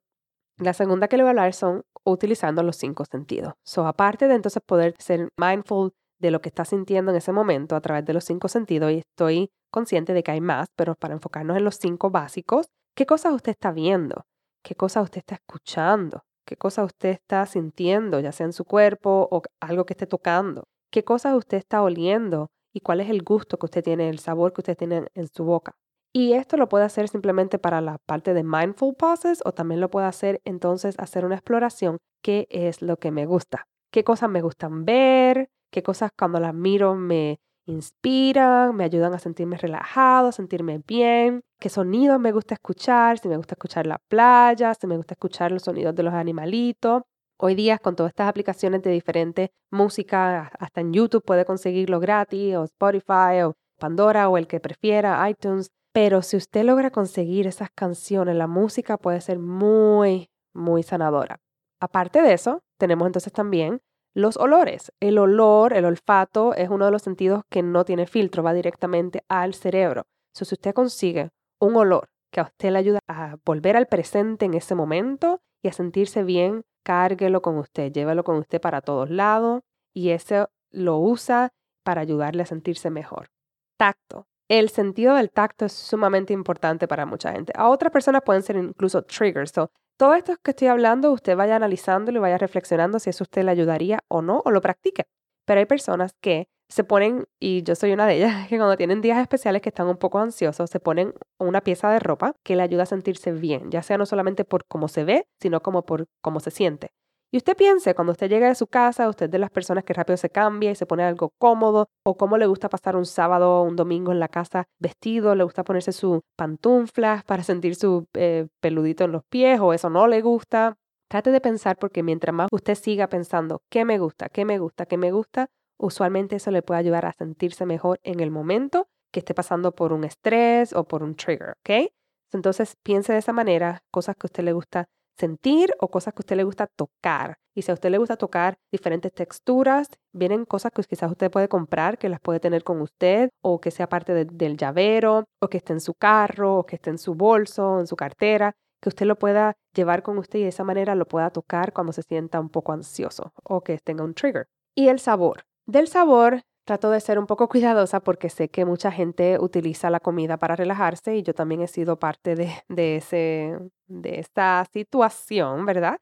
La 0.59 0.73
segunda 0.73 1.09
que 1.09 1.17
le 1.17 1.23
voy 1.23 1.29
a 1.29 1.31
hablar 1.31 1.55
son 1.55 1.83
utilizando 2.05 2.63
los 2.63 2.77
cinco 2.77 3.05
sentidos. 3.05 3.55
So, 3.65 3.87
aparte 3.87 4.29
de 4.29 4.35
entonces 4.35 4.63
poder 4.65 4.95
ser 4.99 5.29
mindful 5.37 5.93
de 6.19 6.31
lo 6.31 6.41
que 6.41 6.49
estás 6.49 6.69
sintiendo 6.69 7.11
en 7.11 7.19
ese 7.19 7.33
momento 7.33 7.77
a 7.77 7.81
través 7.81 8.05
de 8.05 8.13
los 8.13 8.25
cinco 8.25 8.49
sentidos, 8.49 8.93
y 8.93 8.99
estoy 8.99 9.51
consciente 9.71 10.13
de 10.13 10.23
que 10.23 10.33
hay 10.33 10.41
más, 10.41 10.69
pero 10.77 10.95
para 10.95 11.15
enfocarnos 11.15 11.57
en 11.57 11.65
los 11.65 11.77
cinco 11.77 12.11
básicos, 12.11 12.67
¿Qué 12.95 13.07
cosas 13.07 13.33
usted 13.33 13.53
está 13.53 13.73
viendo? 13.73 14.27
¿Qué 14.63 14.75
cosas 14.75 15.05
usted 15.05 15.21
está 15.21 15.37
escuchando? 15.37 16.25
¿Qué 16.51 16.57
cosas 16.57 16.87
usted 16.87 17.11
está 17.11 17.47
sintiendo, 17.47 18.19
ya 18.19 18.33
sea 18.33 18.45
en 18.45 18.53
su 18.53 18.65
cuerpo 18.65 19.29
o 19.31 19.41
algo 19.61 19.87
que 19.87 19.93
esté 19.93 20.09
tocando? 20.09 20.65
¿Qué 20.91 21.05
cosas 21.05 21.37
usted 21.37 21.59
está 21.59 21.81
oliendo? 21.81 22.49
¿Y 22.75 22.81
cuál 22.81 22.99
es 22.99 23.09
el 23.09 23.23
gusto 23.23 23.57
que 23.57 23.67
usted 23.67 23.85
tiene, 23.85 24.09
el 24.09 24.19
sabor 24.19 24.53
que 24.53 24.63
usted 24.63 24.77
tiene 24.77 25.07
en 25.15 25.29
su 25.29 25.45
boca? 25.45 25.77
Y 26.13 26.33
esto 26.33 26.57
lo 26.57 26.69
puede 26.69 26.87
hacer 26.87 27.07
simplemente 27.07 27.61
para 27.61 27.81
la 27.81 27.99
parte 28.05 28.35
de 28.35 28.43
mindful 28.43 28.97
pauses 28.97 29.43
o 29.45 29.53
también 29.53 29.81
lo 29.81 29.91
puede 29.91 30.09
hacer 30.09 30.41
entonces 30.45 30.97
hacer 30.99 31.25
una 31.25 31.37
exploración. 31.37 31.99
¿Qué 32.21 32.49
es 32.51 32.83
lo 32.83 32.97
que 32.97 33.13
me 33.13 33.27
gusta? 33.27 33.69
¿Qué 33.93 34.03
cosas 34.03 34.29
me 34.29 34.43
gustan 34.43 34.85
ver? 34.85 35.51
¿Qué 35.71 35.85
cosas 35.85 36.11
cuando 36.19 36.41
las 36.41 36.53
miro 36.53 36.97
me 36.97 37.39
inspiran, 37.71 38.75
me 38.75 38.85
ayudan 38.85 39.15
a 39.15 39.19
sentirme 39.19 39.57
relajado, 39.57 40.29
a 40.29 40.33
sentirme 40.33 40.83
bien, 40.87 41.43
qué 41.59 41.69
sonidos 41.69 42.21
me 42.21 42.33
gusta 42.33 42.55
escuchar, 42.55 43.19
si 43.19 43.29
me 43.29 43.37
gusta 43.37 43.55
escuchar 43.55 43.87
la 43.87 43.99
playa, 44.09 44.75
si 44.75 44.87
me 44.87 44.97
gusta 44.97 45.15
escuchar 45.15 45.53
los 45.53 45.63
sonidos 45.63 45.95
de 45.95 46.03
los 46.03 46.15
animalitos. 46.15 47.03
Hoy 47.39 47.55
día 47.55 47.79
con 47.79 47.97
todas 47.97 48.11
estas 48.11 48.29
aplicaciones 48.29 48.83
de 48.83 48.91
diferentes 48.91 49.51
música, 49.71 50.51
hasta 50.59 50.81
en 50.81 50.93
YouTube 50.93 51.25
puede 51.25 51.45
conseguirlo 51.45 52.01
gratis, 52.01 52.57
o 52.57 52.65
Spotify, 52.65 53.43
o 53.45 53.55
Pandora, 53.79 54.29
o 54.29 54.37
el 54.37 54.47
que 54.47 54.61
prefiera, 54.61 55.29
iTunes. 55.29 55.71
Pero 55.93 56.23
si 56.23 56.37
usted 56.37 56.65
logra 56.65 56.91
conseguir 56.91 57.47
esas 57.47 57.71
canciones, 57.71 58.37
la 58.37 58.47
música 58.47 58.97
puede 58.99 59.21
ser 59.21 59.39
muy, 59.39 60.29
muy 60.53 60.83
sanadora. 60.83 61.41
Aparte 61.81 62.21
de 62.23 62.35
eso, 62.35 62.61
tenemos 62.79 63.07
entonces 63.07 63.33
también 63.33 63.81
los 64.15 64.37
olores. 64.37 64.93
El 65.01 65.19
olor, 65.19 65.73
el 65.73 65.85
olfato, 65.85 66.55
es 66.55 66.69
uno 66.69 66.87
de 66.87 66.91
los 66.91 67.03
sentidos 67.03 67.43
que 67.49 67.63
no 67.63 67.85
tiene 67.85 68.07
filtro, 68.07 68.43
va 68.43 68.53
directamente 68.53 69.25
al 69.29 69.55
cerebro. 69.55 70.07
si 70.33 70.45
usted 70.45 70.73
consigue 70.75 71.31
un 71.61 71.77
olor 71.77 72.09
que 72.31 72.41
a 72.41 72.45
usted 72.45 72.71
le 72.71 72.79
ayuda 72.79 73.01
a 73.09 73.37
volver 73.45 73.77
al 73.77 73.87
presente 73.87 74.47
en 74.47 74.55
ese 74.55 74.75
momento 74.75 75.41
y 75.63 75.69
a 75.69 75.73
sentirse 75.73 76.23
bien, 76.23 76.65
cárguelo 76.85 77.43
con 77.43 77.59
usted, 77.59 77.93
llévelo 77.93 78.25
con 78.25 78.37
usted 78.37 78.61
para 78.61 78.81
todos 78.81 79.11
lados 79.11 79.63
y 79.93 80.11
ese 80.11 80.47
lo 80.71 80.99
usa 80.99 81.53
para 81.83 82.01
ayudarle 82.01 82.43
a 82.43 82.47
sentirse 82.47 82.91
mejor. 82.91 83.31
Tacto. 83.77 84.27
El 84.49 84.69
sentido 84.69 85.15
del 85.15 85.31
tacto 85.31 85.65
es 85.65 85.73
sumamente 85.73 86.33
importante 86.33 86.89
para 86.89 87.07
mucha 87.07 87.33
gente. 87.33 87.53
A 87.57 87.69
otras 87.69 87.93
personas 87.93 88.23
pueden 88.25 88.43
ser 88.43 88.57
incluso 88.57 89.03
triggers. 89.03 89.53
Todo 90.01 90.15
esto 90.15 90.33
que 90.43 90.53
estoy 90.53 90.69
hablando, 90.69 91.13
usted 91.13 91.37
vaya 91.37 91.57
analizando 91.57 92.11
y 92.11 92.17
vaya 92.17 92.39
reflexionando 92.39 92.99
si 92.99 93.11
eso 93.11 93.23
usted 93.23 93.45
le 93.45 93.51
ayudaría 93.51 93.99
o 94.09 94.23
no, 94.23 94.41
o 94.47 94.51
lo 94.51 94.63
practique. 94.63 95.05
Pero 95.45 95.61
hay 95.61 95.67
personas 95.67 96.15
que 96.23 96.49
se 96.71 96.85
ponen, 96.85 97.27
y 97.39 97.63
yo 97.65 97.75
soy 97.75 97.93
una 97.93 98.07
de 98.07 98.17
ellas, 98.17 98.33
que 98.49 98.57
cuando 98.57 98.79
tienen 98.79 99.03
días 99.03 99.19
especiales 99.21 99.61
que 99.61 99.69
están 99.69 99.89
un 99.89 99.99
poco 99.99 100.19
ansiosos, 100.19 100.71
se 100.71 100.81
ponen 100.81 101.13
una 101.39 101.61
pieza 101.61 101.91
de 101.91 101.99
ropa 101.99 102.35
que 102.43 102.57
le 102.57 102.63
ayuda 102.63 102.85
a 102.85 102.87
sentirse 102.87 103.33
bien, 103.33 103.71
ya 103.71 103.83
sea 103.83 103.99
no 103.99 104.07
solamente 104.07 104.47
por 104.47 104.65
cómo 104.65 104.89
se 104.89 105.05
ve, 105.05 105.27
sino 105.39 105.61
como 105.61 105.85
por 105.85 106.07
cómo 106.23 106.41
se 106.41 106.51
siente. 106.51 106.93
Y 107.33 107.37
usted 107.37 107.57
piense, 107.57 107.95
cuando 107.95 108.11
usted 108.11 108.29
llega 108.29 108.49
de 108.49 108.57
su 108.57 108.67
casa, 108.67 109.09
usted 109.09 109.27
es 109.27 109.31
de 109.31 109.39
las 109.39 109.51
personas 109.51 109.85
que 109.85 109.93
rápido 109.93 110.17
se 110.17 110.31
cambia 110.31 110.73
y 110.73 110.75
se 110.75 110.85
pone 110.85 111.05
algo 111.05 111.31
cómodo, 111.39 111.89
o 112.05 112.17
cómo 112.17 112.37
le 112.39 112.47
gusta 112.47 112.69
pasar 112.69 112.97
un 112.97 113.07
sábado 113.07 113.61
o 113.61 113.63
un 113.63 113.77
domingo 113.77 114.11
en 114.11 114.19
la 114.19 114.27
casa 114.27 114.65
vestido, 114.81 115.37
le 115.37 115.45
gusta 115.45 115.63
ponerse 115.63 115.93
su 115.93 116.23
pantuflas 116.37 117.23
para 117.23 117.45
sentir 117.45 117.77
su 117.77 118.09
eh, 118.15 118.49
peludito 118.61 119.05
en 119.05 119.13
los 119.13 119.23
pies, 119.31 119.61
o 119.61 119.73
eso 119.73 119.91
no 119.91 120.09
le 120.09 120.23
gusta. 120.23 120.77
Trate 121.09 121.31
de 121.31 121.41
pensar 121.41 121.77
porque 121.79 122.03
mientras 122.03 122.35
más 122.35 122.49
usted 122.51 122.75
siga 122.75 123.09
pensando 123.09 123.63
qué 123.69 123.85
me 123.85 123.99
gusta, 123.99 124.29
qué 124.29 124.45
me 124.45 124.59
gusta, 124.59 124.87
qué 124.87 124.97
me 124.97 125.13
gusta, 125.13 125.47
usualmente 125.79 126.37
eso 126.37 126.51
le 126.51 126.63
puede 126.63 126.81
ayudar 126.81 127.07
a 127.07 127.13
sentirse 127.13 127.65
mejor 127.65 128.01
en 128.03 128.19
el 128.21 128.33
momento 128.33 128.89
que 129.13 129.21
esté 129.21 129.35
pasando 129.35 129.73
por 129.73 129.93
un 129.93 130.05
estrés 130.05 130.73
o 130.73 130.85
por 130.85 131.03
un 131.03 131.15
trigger, 131.15 131.55
¿ok? 131.61 131.91
Entonces 132.33 132.77
piense 132.83 133.13
de 133.13 133.19
esa 133.19 133.33
manera, 133.33 133.83
cosas 133.91 134.17
que 134.17 134.27
a 134.27 134.29
usted 134.29 134.45
le 134.45 134.53
gusta 134.53 134.89
sentir 135.21 135.75
o 135.79 135.89
cosas 135.89 136.15
que 136.15 136.23
usted 136.23 136.37
le 136.37 136.45
gusta 136.45 136.67
tocar. 136.67 137.39
Y 137.55 137.63
si 137.63 137.71
a 137.71 137.75
usted 137.75 137.91
le 137.91 137.99
gusta 137.99 138.17
tocar 138.17 138.57
diferentes 138.73 139.13
texturas, 139.13 139.89
vienen 140.13 140.45
cosas 140.45 140.73
que 140.73 140.83
quizás 140.83 141.11
usted 141.11 141.31
puede 141.31 141.49
comprar, 141.49 141.99
que 141.99 142.09
las 142.09 142.21
puede 142.21 142.41
tener 142.41 142.65
con 142.65 142.81
usted, 142.81 143.31
o 143.43 143.61
que 143.61 143.71
sea 143.71 143.89
parte 143.89 144.25
del 144.25 144.57
llavero, 144.57 145.25
o 145.41 145.49
que 145.49 145.59
esté 145.59 145.73
en 145.75 145.81
su 145.81 145.95
carro, 145.95 146.59
o 146.59 146.67
que 146.67 146.77
esté 146.77 146.91
en 146.91 146.99
su 146.99 147.15
bolso, 147.15 147.81
en 147.81 147.87
su 147.87 147.97
cartera, 147.97 148.55
que 148.81 148.89
usted 148.89 149.07
lo 149.07 149.19
pueda 149.19 149.57
llevar 149.75 150.03
con 150.03 150.19
usted 150.19 150.39
y 150.39 150.43
de 150.43 150.49
esa 150.49 150.65
manera 150.65 150.95
lo 150.95 151.07
pueda 151.07 151.31
tocar 151.31 151.73
cuando 151.73 151.93
se 151.93 152.03
sienta 152.03 152.41
un 152.41 152.49
poco 152.49 152.73
ansioso 152.73 153.33
o 153.43 153.63
que 153.63 153.79
tenga 153.79 154.05
un 154.05 154.15
trigger. 154.15 154.49
Y 154.75 154.89
el 154.89 154.99
sabor. 154.99 155.45
Del 155.67 155.87
sabor, 155.87 156.43
trato 156.65 156.91
de 156.91 157.01
ser 157.01 157.19
un 157.19 157.27
poco 157.27 157.49
cuidadosa 157.49 158.01
porque 158.01 158.31
sé 158.31 158.49
que 158.49 158.65
mucha 158.65 158.93
gente 158.93 159.39
utiliza 159.41 159.91
la 159.91 160.01
comida 160.01 160.37
para 160.37 160.57
relajarse 160.57 161.17
y 161.17 161.23
yo 161.23 161.35
también 161.35 161.63
he 161.63 161.69
sido 161.69 161.99
parte 161.99 162.35
de, 162.35 162.53
de, 162.69 162.97
ese, 162.97 163.59
de 163.89 164.21
esta 164.21 164.65
situación, 164.73 165.67
¿verdad? 165.67 165.99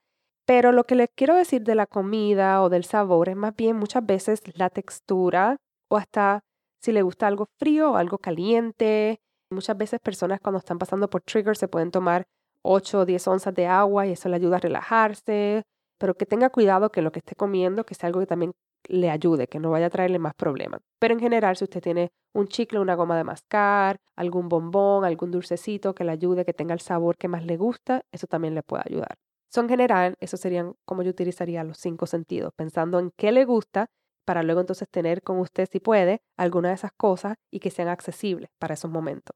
Pero 0.47 0.73
lo 0.73 0.85
que 0.85 0.95
les 0.95 1.09
quiero 1.15 1.35
decir 1.35 1.63
de 1.63 1.75
la 1.75 1.87
comida 1.87 2.63
o 2.63 2.71
del 2.71 2.85
sabor 2.85 3.29
es 3.29 3.37
más 3.37 3.55
bien 3.55 3.77
muchas 3.77 4.05
veces 4.05 4.41
la 4.57 4.71
textura 4.71 5.59
o 5.91 5.97
hasta 5.97 6.41
si 6.81 6.93
le 6.93 7.03
gusta 7.03 7.27
algo 7.27 7.47
frío 7.59 7.93
o 7.93 7.97
algo 7.97 8.19
caliente. 8.19 9.21
Muchas 9.51 9.77
veces 9.77 10.01
personas 10.01 10.41
cuando 10.41 10.59
están 10.59 10.79
pasando 10.79 11.11
por 11.11 11.23
triggers 11.23 11.59
se 11.59 11.69
pueden 11.69 11.91
tomar 11.91 12.27
8 12.63 13.01
o 13.01 13.05
10 13.05 13.29
onzas 13.29 13.55
de 13.55 13.67
agua 13.67 14.07
y 14.07 14.13
eso 14.13 14.29
le 14.29 14.37
ayuda 14.37 14.57
a 14.57 14.61
relajarse, 14.61 15.65
pero 15.99 16.15
que 16.15 16.27
tenga 16.27 16.51
cuidado 16.51 16.91
que 16.91 17.03
lo 17.03 17.13
que 17.13 17.21
esté 17.21 17.35
comiendo, 17.35 17.85
que 17.85 17.95
sea 17.95 18.09
algo 18.09 18.21
que 18.21 18.27
también 18.27 18.53
le 18.89 19.11
ayude, 19.11 19.47
que 19.47 19.59
no 19.59 19.71
vaya 19.71 19.87
a 19.87 19.91
traerle 19.91 20.19
más 20.19 20.35
problemas. 20.35 20.81
Pero 20.99 21.15
en 21.15 21.21
general, 21.21 21.57
si 21.57 21.65
usted 21.65 21.83
tiene 21.83 22.11
un 22.35 22.49
chicle, 22.49 22.81
una 22.81 22.95
goma 22.95 23.17
de 23.17 23.25
mascar, 23.25 23.99
algún 24.17 24.49
bombón, 24.49 25.05
algún 25.05 25.31
dulcecito 25.31 25.95
que 25.95 26.05
le 26.05 26.13
ayude, 26.13 26.45
que 26.45 26.55
tenga 26.55 26.75
el 26.75 26.81
sabor 26.81 27.17
que 27.17 27.29
más 27.29 27.45
le 27.45 27.57
gusta, 27.57 28.03
eso 28.13 28.27
también 28.27 28.55
le 28.55 28.63
puede 28.63 28.83
ayudar. 28.87 29.17
So, 29.51 29.61
en 29.61 29.69
general, 29.69 30.15
eso 30.21 30.37
serían 30.37 30.75
como 30.85 31.03
yo 31.03 31.11
utilizaría 31.11 31.65
los 31.65 31.79
cinco 31.79 32.07
sentidos, 32.07 32.53
pensando 32.55 32.99
en 32.99 33.11
qué 33.17 33.33
le 33.33 33.45
gusta 33.45 33.87
para 34.27 34.43
luego 34.43 34.61
entonces 34.61 34.89
tener 34.91 35.23
con 35.23 35.39
usted, 35.39 35.67
si 35.73 35.81
puede, 35.81 36.21
alguna 36.37 36.69
de 36.69 36.75
esas 36.75 36.93
cosas 36.93 37.37
y 37.51 37.61
que 37.61 37.71
sean 37.71 37.89
accesibles 37.89 38.51
para 38.59 38.75
esos 38.75 38.91
momentos. 38.91 39.35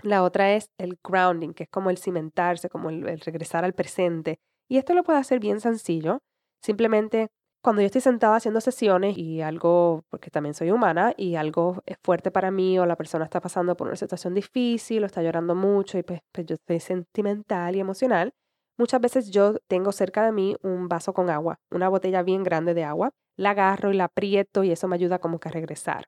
La 0.00 0.22
otra 0.22 0.52
es 0.54 0.70
el 0.78 0.96
grounding, 1.02 1.54
que 1.54 1.64
es 1.64 1.68
como 1.68 1.90
el 1.90 1.98
cimentarse, 1.98 2.68
como 2.68 2.88
el 2.90 3.20
regresar 3.20 3.64
al 3.64 3.74
presente. 3.74 4.38
Y 4.68 4.78
esto 4.78 4.94
lo 4.94 5.02
puede 5.02 5.18
hacer 5.18 5.40
bien 5.40 5.60
sencillo. 5.60 6.20
Simplemente 6.62 7.30
cuando 7.62 7.82
yo 7.82 7.86
estoy 7.86 8.00
sentada 8.00 8.36
haciendo 8.36 8.60
sesiones 8.60 9.18
y 9.18 9.42
algo, 9.42 10.04
porque 10.10 10.30
también 10.30 10.54
soy 10.54 10.70
humana, 10.70 11.12
y 11.16 11.34
algo 11.34 11.82
es 11.86 11.96
fuerte 12.02 12.30
para 12.30 12.50
mí 12.50 12.78
o 12.78 12.86
la 12.86 12.96
persona 12.96 13.24
está 13.24 13.40
pasando 13.40 13.76
por 13.76 13.88
una 13.88 13.96
situación 13.96 14.34
difícil 14.34 15.02
o 15.02 15.06
está 15.06 15.22
llorando 15.22 15.54
mucho 15.54 15.98
y 15.98 16.02
pues, 16.02 16.20
pues 16.32 16.46
yo 16.46 16.54
estoy 16.54 16.80
sentimental 16.80 17.76
y 17.76 17.80
emocional, 17.80 18.32
muchas 18.78 19.00
veces 19.00 19.30
yo 19.30 19.56
tengo 19.68 19.92
cerca 19.92 20.24
de 20.24 20.32
mí 20.32 20.56
un 20.62 20.88
vaso 20.88 21.12
con 21.12 21.30
agua, 21.30 21.56
una 21.70 21.88
botella 21.88 22.22
bien 22.22 22.44
grande 22.44 22.74
de 22.74 22.84
agua, 22.84 23.10
la 23.36 23.50
agarro 23.50 23.90
y 23.92 23.96
la 23.96 24.04
aprieto 24.04 24.64
y 24.64 24.70
eso 24.70 24.88
me 24.88 24.96
ayuda 24.96 25.18
como 25.18 25.38
que 25.40 25.48
a 25.48 25.52
regresar. 25.52 26.06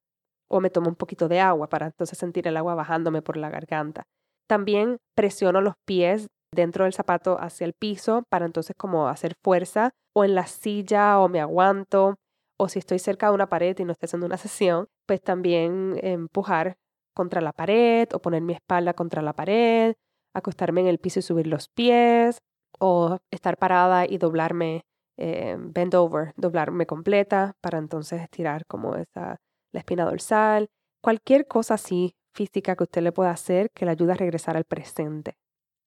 O 0.49 0.61
me 0.61 0.71
tomo 0.71 0.89
un 0.89 0.97
poquito 0.97 1.29
de 1.29 1.41
agua 1.41 1.69
para 1.69 1.87
entonces 1.87 2.19
sentir 2.19 2.49
el 2.49 2.57
agua 2.57 2.75
bajándome 2.75 3.23
por 3.23 3.37
la 3.37 3.51
garganta. 3.51 4.05
También 4.49 4.99
presiono 5.15 5.61
los 5.61 5.75
pies 5.85 6.29
dentro 6.53 6.85
del 6.85 6.93
zapato 6.93 7.39
hacia 7.41 7.65
el 7.65 7.75
piso 7.75 8.25
para 8.29 8.47
entonces 8.47 8.75
como 8.77 9.09
hacer 9.09 9.35
fuerza 9.43 9.91
o 10.15 10.25
en 10.25 10.35
la 10.35 10.47
silla 10.47 11.21
o 11.21 11.29
me 11.29 11.41
aguanto 11.41 12.17
o 12.59 12.69
si 12.69 12.79
estoy 12.79 12.99
cerca 12.99 13.29
de 13.29 13.35
una 13.35 13.49
pared 13.49 13.79
y 13.79 13.85
no 13.85 13.93
estoy 13.93 14.07
haciendo 14.07 14.27
una 14.27 14.37
sesión, 14.37 14.89
pues 15.07 15.23
también 15.23 15.99
empujar 16.03 16.77
contra 17.15 17.41
la 17.41 17.53
pared 17.53 18.09
o 18.13 18.21
poner 18.21 18.43
mi 18.43 18.53
espalda 18.53 18.95
contra 18.95 19.23
la 19.23 19.33
pared, 19.33 19.95
acostarme 20.35 20.83
en 20.83 20.87
el 20.87 20.99
piso 20.99 21.21
y 21.21 21.23
subir 21.23 21.47
los 21.47 21.69
pies 21.69 22.39
o 22.79 23.19
estar 23.31 23.57
parada 23.57 24.07
y 24.07 24.19
doblarme, 24.19 24.83
eh, 25.19 25.57
bend 25.59 25.95
over, 25.95 26.33
doblarme 26.37 26.87
completa 26.87 27.55
para 27.61 27.79
entonces 27.79 28.23
estirar 28.23 28.65
como 28.67 28.95
esa, 28.97 29.41
la 29.73 29.81
espina 29.81 30.05
dorsal, 30.05 30.69
cualquier 31.03 31.47
cosa 31.47 31.75
así 31.75 32.15
física 32.35 32.77
que 32.77 32.85
usted 32.85 33.03
le 33.03 33.13
pueda 33.13 33.31
hacer 33.31 33.71
que 33.75 33.85
le 33.85 33.91
ayude 33.91 34.13
a 34.13 34.17
regresar 34.17 34.57
al 34.57 34.65
presente. 34.65 35.37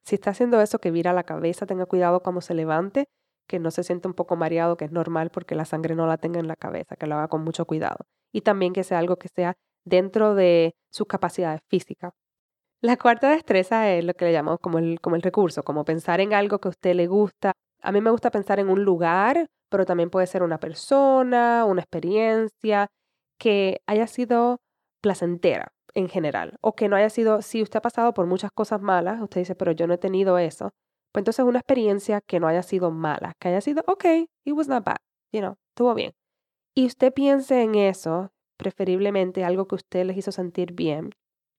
Si 0.06 0.16
está 0.16 0.32
haciendo 0.32 0.62
eso, 0.62 0.80
que 0.80 0.92
vira 0.92 1.14
la 1.14 1.24
cabeza, 1.24 1.66
tenga 1.66 1.86
cuidado 1.86 2.22
cuando 2.22 2.42
se 2.42 2.54
levante, 2.54 3.08
que 3.48 3.60
no 3.60 3.72
se 3.72 3.84
siente 3.84 4.08
un 4.08 4.14
poco 4.14 4.36
mareado, 4.36 4.78
que 4.78 4.86
es 4.86 4.92
normal 4.92 5.30
porque 5.30 5.56
la 5.56 5.66
sangre 5.66 5.96
no 5.96 6.08
la 6.08 6.18
tenga 6.18 6.40
en 6.40 6.48
la 6.48 6.56
cabeza, 6.56 6.96
que 6.96 7.08
lo 7.08 7.16
haga 7.16 7.28
con 7.30 7.44
mucho 7.44 7.66
cuidado. 7.66 8.06
Y 8.34 8.42
también 8.42 8.74
que 8.74 8.84
sea 8.84 9.00
algo 9.00 9.18
que 9.18 9.30
sea 9.34 9.56
dentro 9.86 10.36
de 10.36 10.76
sus 10.92 11.08
capacidades 11.08 11.62
físicas. 11.70 12.14
La 12.82 12.98
cuarta 12.98 13.30
destreza 13.30 13.92
es 13.92 14.04
lo 14.04 14.14
que 14.14 14.26
le 14.26 14.34
llamamos 14.34 14.60
como 14.60 14.78
el, 14.78 15.00
como 15.00 15.16
el 15.16 15.22
recurso, 15.22 15.64
como 15.64 15.86
pensar 15.86 16.20
en 16.20 16.34
algo 16.34 16.60
que 16.60 16.68
a 16.68 16.72
usted 16.72 16.96
le 16.96 17.08
gusta. 17.08 17.54
A 17.82 17.92
mí 17.94 18.02
me 18.02 18.10
gusta 18.10 18.30
pensar 18.30 18.60
en 18.60 18.70
un 18.70 18.84
lugar, 18.84 19.48
pero 19.70 19.86
también 19.86 20.10
puede 20.10 20.28
ser 20.28 20.44
una 20.44 20.60
persona, 20.60 21.66
una 21.66 21.82
experiencia 21.82 22.88
que 23.40 23.82
haya 23.88 24.08
sido 24.08 24.60
placentera 25.02 25.72
en 25.96 26.10
general, 26.10 26.58
o 26.62 26.76
que 26.76 26.90
no 26.90 26.96
haya 26.96 27.10
sido, 27.10 27.42
si 27.42 27.62
usted 27.62 27.78
ha 27.78 27.82
pasado 27.82 28.14
por 28.14 28.26
muchas 28.26 28.52
cosas 28.52 28.82
malas, 28.82 29.22
usted 29.22 29.42
dice, 29.42 29.56
pero 29.56 29.72
yo 29.72 29.88
no 29.88 29.94
he 29.94 29.98
tenido 29.98 30.38
eso, 30.38 30.72
pues 31.12 31.22
entonces 31.22 31.46
una 31.46 31.60
experiencia 31.60 32.22
que 32.22 32.40
no 32.40 32.48
haya 32.48 32.64
sido 32.64 32.92
mala, 32.92 33.34
que 33.40 33.50
haya 33.50 33.62
sido, 33.62 33.84
ok, 33.88 34.06
it 34.46 34.54
was 34.54 34.68
not 34.68 34.84
bad, 34.84 34.98
you 35.32 35.42
know, 35.42 35.56
estuvo 35.70 35.94
bien. 35.94 36.14
Y 36.76 36.88
usted 36.88 37.14
piense 37.14 37.62
en 37.62 37.76
eso, 37.76 38.32
preferiblemente 38.58 39.44
algo 39.44 39.68
que 39.68 39.76
usted 39.76 40.06
les 40.06 40.18
hizo 40.18 40.32
sentir 40.32 40.74
bien. 40.74 41.12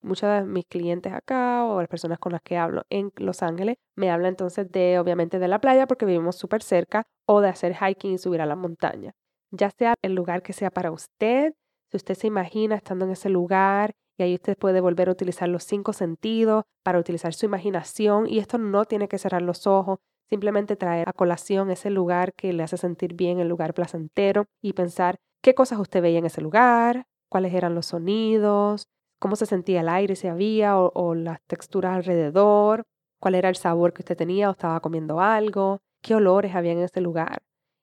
Muchos 0.02 0.28
de 0.28 0.42
mis 0.42 0.66
clientes 0.66 1.12
acá 1.12 1.64
o 1.64 1.80
las 1.80 1.88
personas 1.88 2.18
con 2.18 2.32
las 2.32 2.42
que 2.42 2.58
hablo 2.58 2.82
en 2.90 3.12
Los 3.16 3.42
Ángeles 3.42 3.76
me 3.96 4.10
hablan 4.10 4.30
entonces 4.30 4.70
de, 4.70 4.98
obviamente, 4.98 5.38
de 5.38 5.48
la 5.48 5.60
playa 5.60 5.86
porque 5.86 6.04
vivimos 6.04 6.36
súper 6.36 6.62
cerca 6.62 7.04
o 7.26 7.40
de 7.40 7.48
hacer 7.48 7.74
hiking 7.74 8.14
y 8.14 8.18
subir 8.18 8.42
a 8.42 8.46
la 8.46 8.56
montaña. 8.56 9.12
Ya 9.50 9.70
sea 9.70 9.94
el 10.02 10.14
lugar 10.14 10.42
que 10.42 10.52
sea 10.52 10.70
para 10.70 10.90
usted, 10.90 11.54
si 11.90 11.96
usted 11.96 12.14
se 12.16 12.26
imagina 12.26 12.74
estando 12.74 13.04
en 13.06 13.12
ese 13.12 13.30
lugar 13.30 13.94
y 14.16 14.22
ahí 14.22 14.34
usted 14.34 14.56
puede 14.56 14.80
volver 14.80 15.08
a 15.08 15.12
utilizar 15.12 15.48
los 15.48 15.64
cinco 15.64 15.92
sentidos 15.92 16.64
para 16.82 16.98
utilizar 16.98 17.34
su 17.34 17.46
imaginación 17.46 18.28
y 18.28 18.38
esto 18.38 18.58
no 18.58 18.84
tiene 18.84 19.08
que 19.08 19.18
cerrar 19.18 19.42
los 19.42 19.66
ojos, 19.66 19.98
simplemente 20.28 20.76
traer 20.76 21.08
a 21.08 21.12
colación 21.12 21.70
ese 21.70 21.90
lugar 21.90 22.32
que 22.34 22.52
le 22.52 22.62
hace 22.62 22.76
sentir 22.76 23.14
bien, 23.14 23.40
el 23.40 23.48
lugar 23.48 23.74
placentero 23.74 24.46
y 24.62 24.72
pensar 24.72 25.16
qué 25.42 25.54
cosas 25.54 25.78
usted 25.78 26.02
veía 26.02 26.18
en 26.18 26.26
ese 26.26 26.40
lugar, 26.40 27.06
cuáles 27.28 27.52
eran 27.54 27.74
los 27.74 27.86
sonidos, 27.86 28.86
cómo 29.18 29.36
se 29.36 29.46
sentía 29.46 29.80
el 29.80 29.88
aire 29.88 30.16
si 30.16 30.28
había 30.28 30.78
o, 30.78 31.14
las 31.14 31.40
texturas 31.46 31.96
alrededor, 31.96 32.84
cuál 33.20 33.34
era 33.34 33.48
el 33.48 33.56
sabor 33.56 33.92
que 33.92 34.02
usted 34.02 34.16
tenía 34.16 34.48
o 34.48 34.52
estaba 34.52 34.80
comiendo 34.80 35.20
algo, 35.20 35.80
qué 36.02 36.14
olores 36.14 36.54
había 36.54 36.72
en 36.72 36.80
ese 36.80 37.00
lugar. 37.00 37.42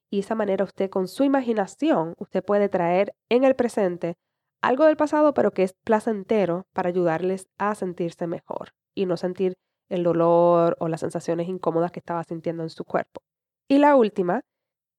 Y 0.09 0.17
de 0.17 0.21
esa 0.21 0.35
manera 0.35 0.63
usted 0.63 0.89
con 0.89 1.07
su 1.07 1.23
imaginación, 1.23 2.15
usted 2.17 2.43
puede 2.43 2.69
traer 2.69 3.13
en 3.29 3.43
el 3.43 3.55
presente 3.55 4.17
algo 4.61 4.85
del 4.85 4.97
pasado, 4.97 5.33
pero 5.33 5.51
que 5.51 5.63
es 5.63 5.73
placentero 5.83 6.67
para 6.73 6.89
ayudarles 6.89 7.47
a 7.57 7.75
sentirse 7.75 8.27
mejor 8.27 8.73
y 8.95 9.05
no 9.05 9.17
sentir 9.17 9.55
el 9.89 10.03
dolor 10.03 10.77
o 10.79 10.87
las 10.87 11.01
sensaciones 11.01 11.49
incómodas 11.49 11.91
que 11.91 11.99
estaba 11.99 12.23
sintiendo 12.23 12.63
en 12.63 12.69
su 12.69 12.85
cuerpo. 12.85 13.21
Y 13.67 13.79
la 13.79 13.95
última 13.95 14.41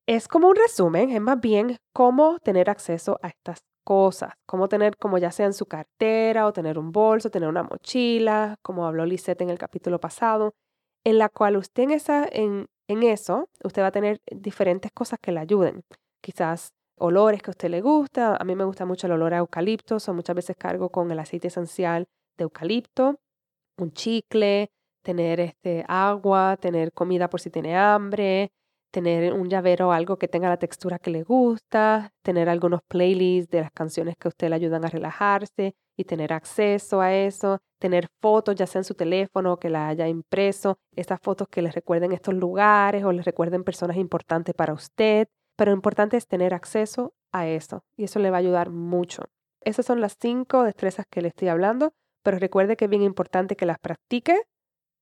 es 0.06 0.28
como 0.28 0.48
un 0.48 0.56
resumen, 0.56 1.10
es 1.10 1.20
más 1.20 1.40
bien 1.40 1.76
cómo 1.94 2.38
tener 2.40 2.68
acceso 2.68 3.18
a 3.22 3.28
estas 3.28 3.60
cosas, 3.84 4.34
cómo 4.46 4.68
tener, 4.68 4.96
como 4.96 5.18
ya 5.18 5.30
sea 5.32 5.46
en 5.46 5.52
su 5.52 5.66
cartera 5.66 6.46
o 6.46 6.52
tener 6.52 6.78
un 6.78 6.92
bolso, 6.92 7.30
tener 7.30 7.48
una 7.48 7.62
mochila, 7.62 8.56
como 8.62 8.86
habló 8.86 9.06
Lisette 9.06 9.42
en 9.42 9.50
el 9.50 9.58
capítulo 9.58 10.00
pasado, 10.00 10.52
en 11.04 11.18
la 11.18 11.28
cual 11.28 11.56
usted 11.56 11.84
en, 11.84 11.90
esa, 11.92 12.26
en, 12.30 12.66
en 12.88 13.02
eso, 13.02 13.48
usted 13.64 13.82
va 13.82 13.88
a 13.88 13.92
tener 13.92 14.20
diferentes 14.30 14.92
cosas 14.92 15.18
que 15.20 15.32
le 15.32 15.40
ayuden. 15.40 15.82
Quizás 16.20 16.72
olores 16.96 17.42
que 17.42 17.50
a 17.50 17.52
usted 17.52 17.70
le 17.70 17.80
gusta. 17.80 18.36
A 18.36 18.44
mí 18.44 18.54
me 18.54 18.64
gusta 18.64 18.84
mucho 18.84 19.06
el 19.06 19.12
olor 19.12 19.34
a 19.34 19.38
eucalipto, 19.38 19.96
o 20.06 20.14
muchas 20.14 20.36
veces 20.36 20.56
cargo 20.56 20.90
con 20.90 21.10
el 21.10 21.18
aceite 21.18 21.48
esencial 21.48 22.06
de 22.36 22.44
eucalipto, 22.44 23.20
un 23.78 23.92
chicle, 23.92 24.70
tener 25.02 25.40
este 25.40 25.84
agua, 25.88 26.56
tener 26.60 26.92
comida 26.92 27.28
por 27.28 27.40
si 27.40 27.50
tiene 27.50 27.76
hambre, 27.76 28.52
tener 28.92 29.32
un 29.32 29.48
llavero 29.48 29.88
o 29.88 29.92
algo 29.92 30.18
que 30.18 30.28
tenga 30.28 30.48
la 30.48 30.58
textura 30.58 30.98
que 30.98 31.10
le 31.10 31.22
gusta, 31.22 32.12
tener 32.22 32.48
algunos 32.48 32.82
playlists 32.86 33.50
de 33.50 33.62
las 33.62 33.72
canciones 33.72 34.16
que 34.16 34.28
a 34.28 34.30
usted 34.30 34.50
le 34.50 34.56
ayudan 34.56 34.84
a 34.84 34.88
relajarse 34.88 35.74
y 35.96 36.04
tener 36.04 36.32
acceso 36.32 37.00
a 37.00 37.14
eso, 37.14 37.60
tener 37.78 38.08
fotos 38.20 38.54
ya 38.54 38.66
sea 38.66 38.80
en 38.80 38.84
su 38.84 38.94
teléfono 38.94 39.58
que 39.58 39.70
la 39.70 39.88
haya 39.88 40.08
impreso, 40.08 40.78
esas 40.94 41.20
fotos 41.20 41.48
que 41.48 41.62
les 41.62 41.74
recuerden 41.74 42.12
estos 42.12 42.34
lugares 42.34 43.04
o 43.04 43.12
les 43.12 43.24
recuerden 43.24 43.64
personas 43.64 43.96
importantes 43.96 44.54
para 44.54 44.74
usted, 44.74 45.26
pero 45.56 45.70
lo 45.70 45.76
importante 45.76 46.16
es 46.16 46.26
tener 46.26 46.54
acceso 46.54 47.14
a 47.32 47.46
eso 47.46 47.84
y 47.96 48.04
eso 48.04 48.18
le 48.18 48.30
va 48.30 48.38
a 48.38 48.40
ayudar 48.40 48.70
mucho. 48.70 49.24
Esas 49.60 49.86
son 49.86 50.00
las 50.00 50.16
cinco 50.20 50.64
destrezas 50.64 51.06
que 51.08 51.22
le 51.22 51.28
estoy 51.28 51.48
hablando, 51.48 51.92
pero 52.22 52.38
recuerde 52.38 52.76
que 52.76 52.86
es 52.86 52.90
bien 52.90 53.02
importante 53.02 53.56
que 53.56 53.66
las 53.66 53.78
practique 53.78 54.42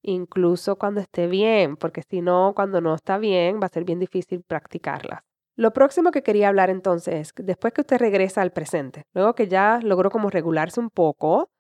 incluso 0.03 0.77
cuando 0.77 1.01
esté 1.01 1.27
bien, 1.27 1.77
porque 1.77 2.03
si 2.03 2.21
no, 2.21 2.53
cuando 2.55 2.81
no 2.81 2.95
está 2.95 3.19
bien, 3.19 3.61
va 3.61 3.67
a 3.67 3.71
ser 3.71 3.85
bien 3.85 3.99
difícil 3.99 4.43
practicarlas. 4.43 5.21
Lo 5.57 5.73
próximo 5.73 6.11
que 6.11 6.23
quería 6.23 6.49
hablar 6.49 6.71
entonces 6.71 7.15
es, 7.15 7.45
después 7.45 7.75
que 7.75 7.83
usted 7.83 7.99
regresa 7.99 8.41
al 8.41 8.53
presente, 8.53 9.05
luego 9.13 9.35
que 9.35 9.49
ya 9.49 9.81
logró 9.83 10.11
como 10.11 10.31
regularse 10.31 10.81
un 10.81 10.91
poco, 10.91 11.51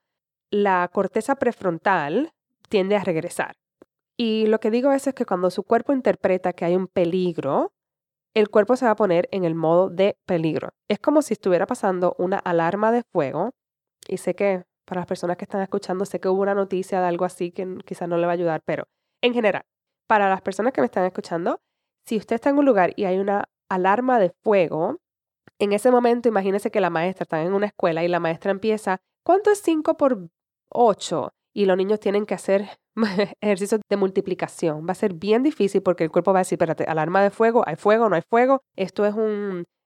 la 0.50 0.88
corteza 0.92 1.37
prefrontal 1.37 2.33
tiende 2.68 2.96
a 2.96 3.05
regresar. 3.05 3.57
Y 4.16 4.46
lo 4.46 4.59
que 4.59 4.70
digo 4.70 4.92
es, 4.92 5.07
es 5.07 5.14
que 5.14 5.26
cuando 5.26 5.50
su 5.50 5.64
cuerpo 5.64 5.92
interpreta 5.92 6.53
que 6.53 6.64
hay 6.64 6.76
un 6.76 6.87
peligro, 6.87 7.72
el 8.35 8.49
cuerpo 8.49 8.77
se 8.77 8.85
va 8.85 8.93
a 8.93 8.97
poner 8.97 9.29
en 9.33 9.45
el 9.45 9.55
modo 9.55 9.90
de 9.90 10.16
peligro. 10.27 10.71
Es 10.88 10.99
como 10.99 11.23
si 11.23 11.35
estuviera 11.35 11.66
pasando 11.66 12.14
una 12.19 12.38
alarma 12.38 12.93
de 12.93 13.03
fuego. 13.12 13.51
Y 14.09 14.19
sé 14.19 14.35
que 14.35 14.64
para 14.87 15.01
las 15.01 15.07
personas 15.07 15.37
que 15.37 15.45
están 15.45 15.62
escuchando, 15.62 16.05
sé 16.05 16.21
que 16.21 16.29
hubo 16.29 16.43
una 16.43 16.55
noticia 16.55 17.01
de 17.01 17.07
algo 17.07 17.25
así 17.25 17.53
que 17.53 17.79
quizás 17.85 18.09
no 18.09 18.16
le 18.16 18.27
va 18.27 18.33
a 18.33 18.35
ayudar, 18.35 18.62
pero 18.64 18.88
en 19.23 19.35
general, 19.35 19.62
para 20.09 20.29
las 20.29 20.43
personas 20.43 20.73
que 20.73 20.81
me 20.81 20.87
están 20.87 21.05
escuchando, 21.05 21.61
si 22.07 22.16
usted 22.16 22.35
está 22.35 22.51
en 22.51 22.59
un 22.59 22.64
lugar 22.64 22.93
y 22.97 23.05
hay 23.05 23.19
una 23.19 23.45
alarma 23.69 24.19
de 24.19 24.33
fuego, 24.43 24.97
en 25.61 25.73
ese 25.73 25.90
momento 25.90 26.29
imagínese 26.29 26.71
que 26.71 26.81
la 26.81 26.90
maestra 26.90 27.25
está 27.25 27.43
en 27.43 27.53
una 27.53 27.66
escuela 27.66 28.03
y 28.03 28.09
la 28.09 28.19
maestra 28.19 28.51
empieza, 28.51 29.01
¿cuánto 29.25 29.51
es 29.51 29.61
5 29.62 29.97
por 29.97 30.29
8? 30.71 31.33
Y 31.61 31.66
los 31.66 31.77
niños 31.77 32.01
tienen 32.01 32.25
que 32.25 32.33
hacer 32.33 32.70
ejercicios 33.42 33.83
de 33.87 33.96
multiplicación. 33.99 34.87
Va 34.88 34.92
a 34.92 34.94
ser 34.94 35.12
bien 35.12 35.42
difícil 35.42 35.83
porque 35.83 36.05
el 36.05 36.11
cuerpo 36.11 36.33
va 36.33 36.38
a 36.38 36.40
decir, 36.40 36.57
espérate, 36.57 36.85
alarma 36.85 37.23
de 37.23 37.29
fuego, 37.29 37.64
hay 37.66 37.77
fuego, 37.77 38.09
no 38.09 38.16
hay 38.16 38.23
fuego, 38.23 38.62
esto 38.77 39.05
es 39.05 39.14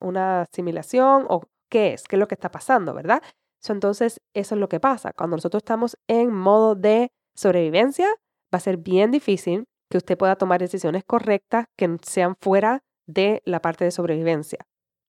una 0.00 0.42
asimilación 0.42 1.26
o 1.28 1.42
qué 1.68 1.94
es, 1.94 2.04
qué 2.04 2.14
es 2.14 2.20
lo 2.20 2.28
que 2.28 2.36
está 2.36 2.52
pasando, 2.52 2.94
¿verdad? 2.94 3.20
entonces, 3.66 4.20
eso 4.36 4.54
es 4.54 4.60
lo 4.60 4.68
que 4.68 4.78
pasa. 4.78 5.10
Cuando 5.16 5.36
nosotros 5.36 5.62
estamos 5.62 5.96
en 6.06 6.32
modo 6.32 6.76
de 6.76 7.10
sobrevivencia, 7.34 8.06
va 8.54 8.58
a 8.58 8.60
ser 8.60 8.76
bien 8.76 9.10
difícil 9.10 9.64
que 9.90 9.98
usted 9.98 10.16
pueda 10.16 10.36
tomar 10.36 10.60
decisiones 10.60 11.02
correctas 11.04 11.66
que 11.76 11.96
sean 12.02 12.36
fuera 12.40 12.82
de 13.08 13.42
la 13.46 13.60
parte 13.60 13.84
de 13.84 13.90
sobrevivencia. 13.90 14.60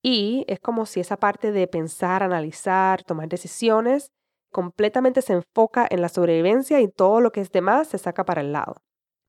Y 0.01 0.45
es 0.47 0.59
como 0.59 0.87
si 0.87 0.99
esa 0.99 1.17
parte 1.17 1.51
de 1.51 1.67
pensar, 1.67 2.23
analizar, 2.23 3.03
tomar 3.03 3.29
decisiones 3.29 4.09
completamente 4.55 5.21
se 5.21 5.33
enfoca 5.33 5.85
en 5.89 5.99
la 5.99 6.07
sobrevivencia 6.07 6.79
y 6.79 6.87
todo 6.87 7.19
lo 7.19 7.33
que 7.33 7.41
es 7.41 7.51
demás 7.51 7.89
se 7.89 7.97
saca 7.97 8.23
para 8.23 8.39
el 8.39 8.53
lado. 8.53 8.77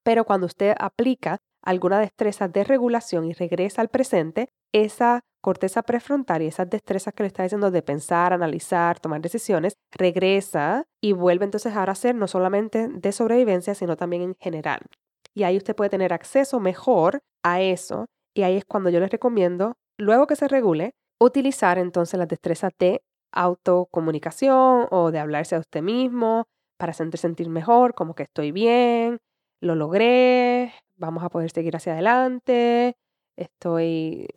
Pero 0.04 0.24
cuando 0.24 0.46
usted 0.46 0.76
aplica 0.78 1.38
alguna 1.64 1.98
destreza 1.98 2.46
de 2.46 2.62
regulación 2.62 3.24
y 3.24 3.32
regresa 3.32 3.82
al 3.82 3.88
presente, 3.88 4.50
esa 4.72 5.22
corteza 5.42 5.82
prefrontal 5.82 6.42
y 6.42 6.46
esas 6.46 6.70
destrezas 6.70 7.12
que 7.12 7.24
le 7.24 7.26
está 7.26 7.42
diciendo 7.42 7.72
de 7.72 7.82
pensar, 7.82 8.32
analizar, 8.32 9.00
tomar 9.00 9.20
decisiones, 9.20 9.74
regresa 9.90 10.84
y 11.02 11.10
vuelve 11.10 11.44
entonces 11.44 11.74
ahora 11.74 11.90
a 11.90 11.96
ser 11.96 12.14
no 12.14 12.28
solamente 12.28 12.86
de 12.86 13.10
sobrevivencia, 13.10 13.74
sino 13.74 13.96
también 13.96 14.22
en 14.22 14.36
general. 14.38 14.78
Y 15.34 15.42
ahí 15.42 15.56
usted 15.56 15.74
puede 15.74 15.90
tener 15.90 16.12
acceso 16.12 16.60
mejor 16.60 17.18
a 17.42 17.60
eso. 17.60 18.06
Y 18.32 18.44
ahí 18.44 18.58
es 18.58 18.64
cuando 18.64 18.90
yo 18.90 19.00
les 19.00 19.10
recomiendo, 19.10 19.74
luego 19.98 20.28
que 20.28 20.36
se 20.36 20.46
regule, 20.46 20.92
utilizar 21.20 21.78
entonces 21.78 22.16
las 22.16 22.28
destrezas 22.28 22.70
de 22.78 23.02
autocomunicación 23.37 24.88
o 24.90 25.11
de 25.12 25.18
hablarse 25.18 25.55
a 25.55 25.61
usted 25.61 25.83
mismo 25.83 26.49
para 26.79 26.92
sentir 26.92 27.49
mejor, 27.49 27.94
como 27.94 28.14
que 28.14 28.25
estoy 28.25 28.51
bien, 28.51 29.20
lo 29.61 29.75
logré, 29.75 30.72
vamos 30.96 31.22
a 31.22 31.29
poder 31.29 31.51
seguir 31.51 31.77
hacia 31.77 31.92
adelante, 31.92 32.96
estoy 33.37 34.29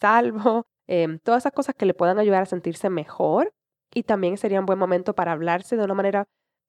salvo, 0.00 0.66
em, 0.88 1.18
todas 1.20 1.42
esas 1.42 1.52
cosas 1.52 1.74
que 1.74 1.86
le 1.86 1.94
puedan 1.94 2.18
ayudar 2.18 2.42
a 2.42 2.46
sentirse 2.46 2.90
mejor 2.90 3.52
y 3.94 4.04
también 4.04 4.36
sería 4.38 4.60
un 4.60 4.66
buen 4.66 4.78
momento 4.78 5.14
para 5.14 5.32
hablarse 5.32 5.76
de 5.76 5.84
una 5.84 5.94
manera 5.94 6.26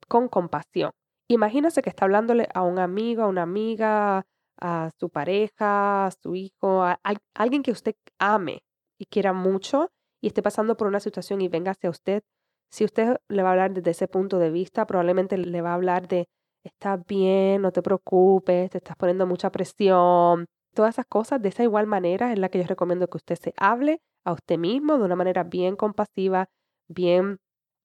con 0.08 0.28
compasión. 0.28 0.92
Imagínese 1.30 1.82
que 1.82 1.90
está 1.90 2.06
hablándole 2.06 2.50
a 2.54 2.62
un 2.64 2.80
amigo, 2.80 3.24
a 3.24 3.28
una 3.28 3.44
amiga, 3.44 4.26
a 4.60 4.90
su 5.00 5.10
pareja, 5.10 6.08
a 6.08 6.12
su 6.12 6.36
hijo, 6.36 6.84
a 6.84 7.00
alguien 7.36 7.64
que 7.64 7.72
usted 7.72 7.96
ame 8.20 8.64
y 9.00 9.06
quiera 9.06 9.34
mucho 9.34 9.90
y 10.22 10.28
esté 10.28 10.42
pasando 10.42 10.78
por 10.78 10.88
una 10.88 11.00
situación 11.00 11.42
y 11.42 11.50
venga 11.50 11.72
hacia 11.72 11.90
usted. 11.90 12.24
Si 12.70 12.86
usted 12.86 13.18
le 13.28 13.44
va 13.44 13.50
a 13.50 13.52
hablar 13.54 13.74
desde 13.74 13.92
ese 13.92 14.08
punto 14.08 14.40
de 14.40 14.52
vista, 14.52 14.86
probablemente 14.86 15.38
le 15.38 15.62
va 15.62 15.72
a 15.72 15.76
hablar 15.76 16.08
de, 16.08 16.28
estás 16.64 17.00
bien, 17.06 17.62
no 17.62 17.72
te 17.72 17.82
preocupes, 17.82 18.70
te 18.72 18.78
estás 18.78 18.96
poniendo 18.98 19.28
mucha 19.28 19.52
presión, 19.52 20.46
Todas 20.74 20.96
esas 20.96 21.06
cosas 21.06 21.42
de 21.42 21.50
esa 21.50 21.64
igual 21.64 21.86
manera 21.86 22.32
es 22.32 22.40
la 22.40 22.50
que 22.50 22.60
yo 22.60 22.66
recomiendo 22.66 23.08
que 23.08 23.18
usted 23.18 23.36
se 23.36 23.54
hable 23.58 24.02
a 24.24 24.32
usted 24.32 24.58
mismo 24.58 24.98
de 24.98 25.04
una 25.04 25.16
manera 25.16 25.44
bien 25.44 25.76
compasiva, 25.76 26.48
bien 26.88 27.40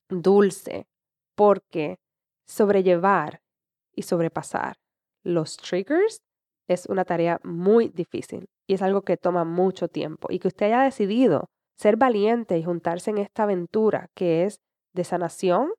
dulce, 0.08 0.86
porque 1.34 1.96
sobrellevar 2.46 3.40
y 3.92 4.02
sobrepasar 4.02 4.76
los 5.24 5.56
triggers 5.56 6.22
es 6.68 6.86
una 6.86 7.04
tarea 7.04 7.40
muy 7.42 7.88
difícil 7.88 8.46
y 8.68 8.74
es 8.74 8.82
algo 8.82 9.02
que 9.02 9.16
toma 9.16 9.44
mucho 9.44 9.88
tiempo 9.88 10.28
y 10.30 10.38
que 10.38 10.48
usted 10.48 10.66
haya 10.66 10.82
decidido 10.82 11.48
ser 11.76 11.96
valiente 11.96 12.58
y 12.58 12.64
juntarse 12.64 13.10
en 13.10 13.18
esta 13.18 13.44
aventura 13.44 14.08
que 14.14 14.44
es 14.44 14.60
de 14.94 15.04
sanación, 15.04 15.70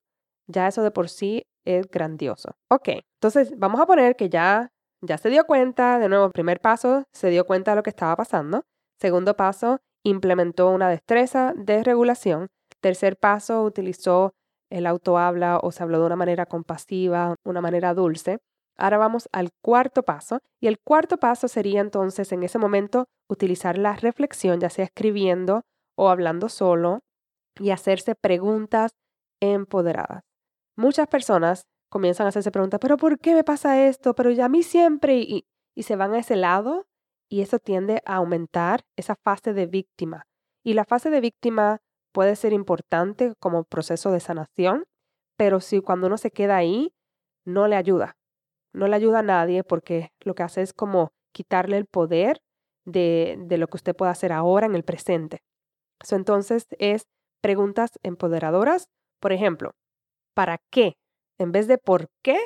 ya 0.48 0.68
eso 0.68 0.84
de 0.84 0.92
por 0.92 1.10
sí 1.10 1.44
es 1.66 1.90
grandioso. 1.90 2.56
Ok, 2.70 2.90
entonces 3.16 3.58
vamos 3.58 3.82
a 3.82 3.86
poner 3.86 4.16
que 4.16 4.30
ya 4.30 4.72
ya 5.02 5.18
se 5.18 5.30
dio 5.30 5.46
cuenta, 5.46 6.00
de 6.00 6.10
nuevo, 6.10 6.32
primer 6.32 6.60
paso, 6.60 7.04
se 7.12 7.30
dio 7.30 7.46
cuenta 7.46 7.72
de 7.72 7.76
lo 7.78 7.84
que 7.84 7.92
estaba 7.92 8.16
pasando. 8.16 8.66
Segundo 9.00 9.36
paso, 9.36 9.80
implementó 10.04 10.70
una 10.70 10.90
destreza 10.90 11.54
de 11.56 11.84
regulación. 11.84 12.48
Tercer 12.82 13.18
paso, 13.18 13.64
utilizó 13.64 14.34
el 14.72 14.88
autohabla 14.88 15.60
o 15.62 15.72
se 15.72 15.84
habló 15.84 16.00
de 16.00 16.08
una 16.08 16.16
manera 16.16 16.46
compasiva, 16.48 17.36
una 17.46 17.62
manera 17.62 17.94
dulce. 17.94 18.40
Ahora 18.76 18.98
vamos 18.98 19.30
al 19.32 19.50
cuarto 19.62 20.04
paso. 20.04 20.40
Y 20.60 20.68
el 20.68 20.80
cuarto 20.80 21.18
paso 21.18 21.48
sería 21.48 21.82
entonces 21.82 22.32
en 22.32 22.44
ese 22.44 22.58
momento 22.58 23.06
utilizar 23.30 23.78
la 23.78 23.96
reflexión, 23.96 24.60
ya 24.60 24.70
sea 24.70 24.86
escribiendo 24.86 25.62
o 25.98 26.10
hablando 26.10 26.48
solo, 26.48 27.02
y 27.60 27.72
hacerse 27.72 28.16
preguntas 28.16 28.92
empoderadas. 29.42 30.24
Muchas 30.76 31.08
personas 31.08 31.66
comienzan 31.90 32.26
a 32.26 32.30
hacerse 32.30 32.52
preguntas, 32.52 32.80
pero 32.80 32.98
¿por 32.98 33.20
qué 33.20 33.34
me 33.34 33.44
pasa 33.44 33.88
esto? 33.88 34.14
Pero 34.14 34.32
ya 34.32 34.46
a 34.46 34.50
mí 34.50 34.64
siempre, 34.64 35.18
y, 35.18 35.46
y 35.76 35.84
se 35.84 35.96
van 35.96 36.14
a 36.14 36.20
ese 36.20 36.36
lado 36.36 36.88
y 37.30 37.42
eso 37.42 37.60
tiende 37.60 38.02
a 38.06 38.16
aumentar 38.16 38.86
esa 38.96 39.16
fase 39.16 39.54
de 39.54 39.66
víctima. 39.66 40.28
Y 40.64 40.74
la 40.74 40.86
fase 40.86 41.10
de 41.10 41.22
víctima 41.22 41.80
puede 42.14 42.36
ser 42.36 42.54
importante 42.54 43.34
como 43.40 43.64
proceso 43.64 44.12
de 44.12 44.20
sanación, 44.20 44.86
pero 45.38 45.60
si 45.60 45.82
cuando 45.82 46.08
uno 46.08 46.18
se 46.18 46.32
queda 46.32 46.58
ahí, 46.58 46.94
no 47.46 47.68
le 47.68 47.76
ayuda. 47.76 48.18
No 48.74 48.88
le 48.88 48.96
ayuda 48.96 49.20
a 49.20 49.24
nadie 49.24 49.64
porque 49.64 50.12
lo 50.22 50.36
que 50.36 50.44
hace 50.44 50.62
es 50.62 50.74
como 50.74 51.12
quitarle 51.34 51.78
el 51.78 51.86
poder 51.86 52.42
de, 52.86 53.38
de 53.40 53.58
lo 53.58 53.68
que 53.68 53.78
usted 53.78 53.96
puede 53.96 54.12
hacer 54.12 54.32
ahora 54.32 54.66
en 54.66 54.76
el 54.76 54.84
presente. 54.84 55.42
Eso 56.02 56.16
entonces 56.16 56.68
es 56.80 57.08
preguntas 57.42 57.92
empoderadoras. 58.04 58.90
Por 59.20 59.32
ejemplo, 59.32 59.72
¿para 60.34 60.60
qué 60.72 60.98
en 61.38 61.52
vez 61.52 61.68
de 61.68 61.78
por 61.78 62.10
qué, 62.24 62.38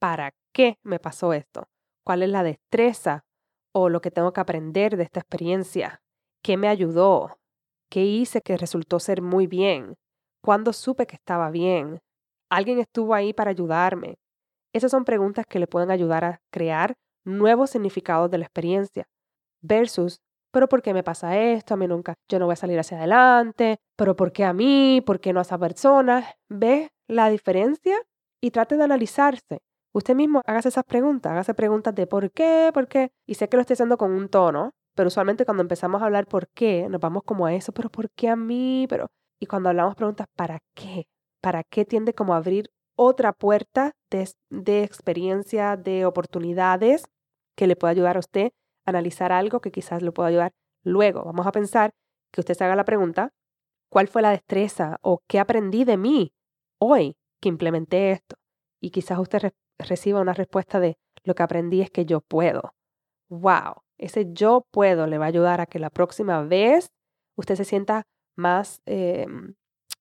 ¿para 0.00 0.32
qué 0.52 0.78
me 0.82 0.98
pasó 0.98 1.32
esto? 1.32 1.68
¿Cuál 2.04 2.22
es 2.22 2.30
la 2.30 2.42
destreza 2.42 3.24
o 3.72 3.88
lo 3.88 4.00
que 4.00 4.10
tengo 4.10 4.32
que 4.32 4.40
aprender 4.40 4.96
de 4.96 5.04
esta 5.04 5.20
experiencia? 5.20 6.02
¿Qué 6.42 6.56
me 6.56 6.68
ayudó? 6.68 7.38
¿Qué 7.90 8.04
hice 8.04 8.40
que 8.40 8.56
resultó 8.56 8.98
ser 8.98 9.22
muy 9.22 9.46
bien? 9.46 9.96
¿Cuándo 10.42 10.72
supe 10.72 11.06
que 11.06 11.16
estaba 11.16 11.50
bien? 11.50 12.00
¿Alguien 12.50 12.78
estuvo 12.78 13.14
ahí 13.14 13.32
para 13.32 13.50
ayudarme? 13.50 14.18
Esas 14.72 14.90
son 14.90 15.04
preguntas 15.04 15.46
que 15.46 15.58
le 15.58 15.66
pueden 15.66 15.90
ayudar 15.90 16.24
a 16.24 16.40
crear 16.50 16.94
nuevos 17.24 17.70
significados 17.70 18.30
de 18.30 18.38
la 18.38 18.44
experiencia 18.44 19.08
versus 19.60 20.20
pero 20.56 20.68
¿por 20.70 20.80
qué 20.80 20.94
me 20.94 21.02
pasa 21.02 21.36
esto? 21.38 21.74
A 21.74 21.76
mí 21.76 21.86
nunca, 21.86 22.14
yo 22.30 22.38
no 22.38 22.46
voy 22.46 22.54
a 22.54 22.56
salir 22.56 22.78
hacia 22.78 22.96
adelante, 22.96 23.76
pero 23.94 24.16
¿por 24.16 24.32
qué 24.32 24.44
a 24.44 24.54
mí? 24.54 25.02
¿Por 25.04 25.20
qué 25.20 25.34
no 25.34 25.40
a 25.40 25.42
esa 25.42 25.58
persona? 25.58 26.24
¿Ve 26.48 26.88
la 27.08 27.28
diferencia? 27.28 27.94
y 28.40 28.50
trate 28.50 28.76
de 28.76 28.84
analizarse. 28.84 29.58
Usted 29.92 30.14
mismo 30.14 30.42
hágase 30.46 30.68
esas 30.68 30.84
preguntas, 30.84 31.32
hágase 31.32 31.54
preguntas 31.54 31.94
de 31.94 32.06
por 32.06 32.30
qué, 32.30 32.70
por 32.72 32.86
qué. 32.88 33.10
Y 33.26 33.34
sé 33.34 33.48
que 33.48 33.56
lo 33.56 33.62
estoy 33.62 33.74
haciendo 33.74 33.96
con 33.98 34.12
un 34.12 34.28
tono, 34.28 34.72
pero 34.94 35.08
usualmente 35.08 35.44
cuando 35.44 35.62
empezamos 35.62 36.02
a 36.02 36.06
hablar 36.06 36.26
por 36.26 36.48
qué, 36.54 36.88
nos 36.88 37.00
vamos 37.00 37.22
como 37.24 37.46
a 37.46 37.54
eso, 37.54 37.72
pero 37.72 37.90
¿por 37.90 38.10
qué 38.10 38.28
a 38.28 38.36
mí? 38.36 38.86
Pero 38.88 39.08
y 39.40 39.46
cuando 39.46 39.68
hablamos 39.68 39.94
preguntas 39.96 40.26
¿para 40.36 40.60
qué? 40.74 41.06
¿Para 41.40 41.62
qué 41.64 41.84
tiende 41.84 42.14
como 42.14 42.34
a 42.34 42.38
abrir 42.38 42.70
otra 42.96 43.32
puerta 43.32 43.92
de, 44.10 44.28
de 44.50 44.84
experiencia, 44.84 45.76
de 45.76 46.06
oportunidades 46.06 47.04
que 47.56 47.66
le 47.66 47.76
pueda 47.76 47.92
ayudar 47.92 48.16
a 48.16 48.20
usted 48.20 48.52
analizar 48.86 49.32
algo 49.32 49.60
que 49.60 49.70
quizás 49.70 50.02
le 50.02 50.12
pueda 50.12 50.28
ayudar 50.28 50.52
luego? 50.84 51.24
Vamos 51.24 51.46
a 51.46 51.52
pensar 51.52 51.90
que 52.32 52.40
usted 52.40 52.54
se 52.54 52.64
haga 52.64 52.76
la 52.76 52.84
pregunta, 52.84 53.30
¿cuál 53.90 54.08
fue 54.08 54.22
la 54.22 54.30
destreza 54.30 54.98
o 55.02 55.20
qué 55.28 55.38
aprendí 55.38 55.84
de 55.84 55.96
mí 55.96 56.32
hoy 56.78 57.16
que 57.40 57.48
implementé 57.48 58.12
esto. 58.12 58.36
Y 58.80 58.90
quizás 58.90 59.18
usted 59.18 59.52
reciba 59.78 60.20
una 60.20 60.32
respuesta 60.32 60.80
de 60.80 60.96
lo 61.24 61.34
que 61.34 61.42
aprendí 61.42 61.80
es 61.80 61.90
que 61.90 62.06
yo 62.06 62.20
puedo. 62.20 62.74
¡Wow! 63.28 63.82
Ese 63.98 64.26
yo 64.32 64.66
puedo 64.70 65.06
le 65.06 65.18
va 65.18 65.24
a 65.26 65.28
ayudar 65.28 65.60
a 65.60 65.66
que 65.66 65.78
la 65.78 65.90
próxima 65.90 66.42
vez 66.42 66.88
usted 67.36 67.56
se 67.56 67.64
sienta 67.64 68.04
más 68.36 68.80
em, 68.86 69.54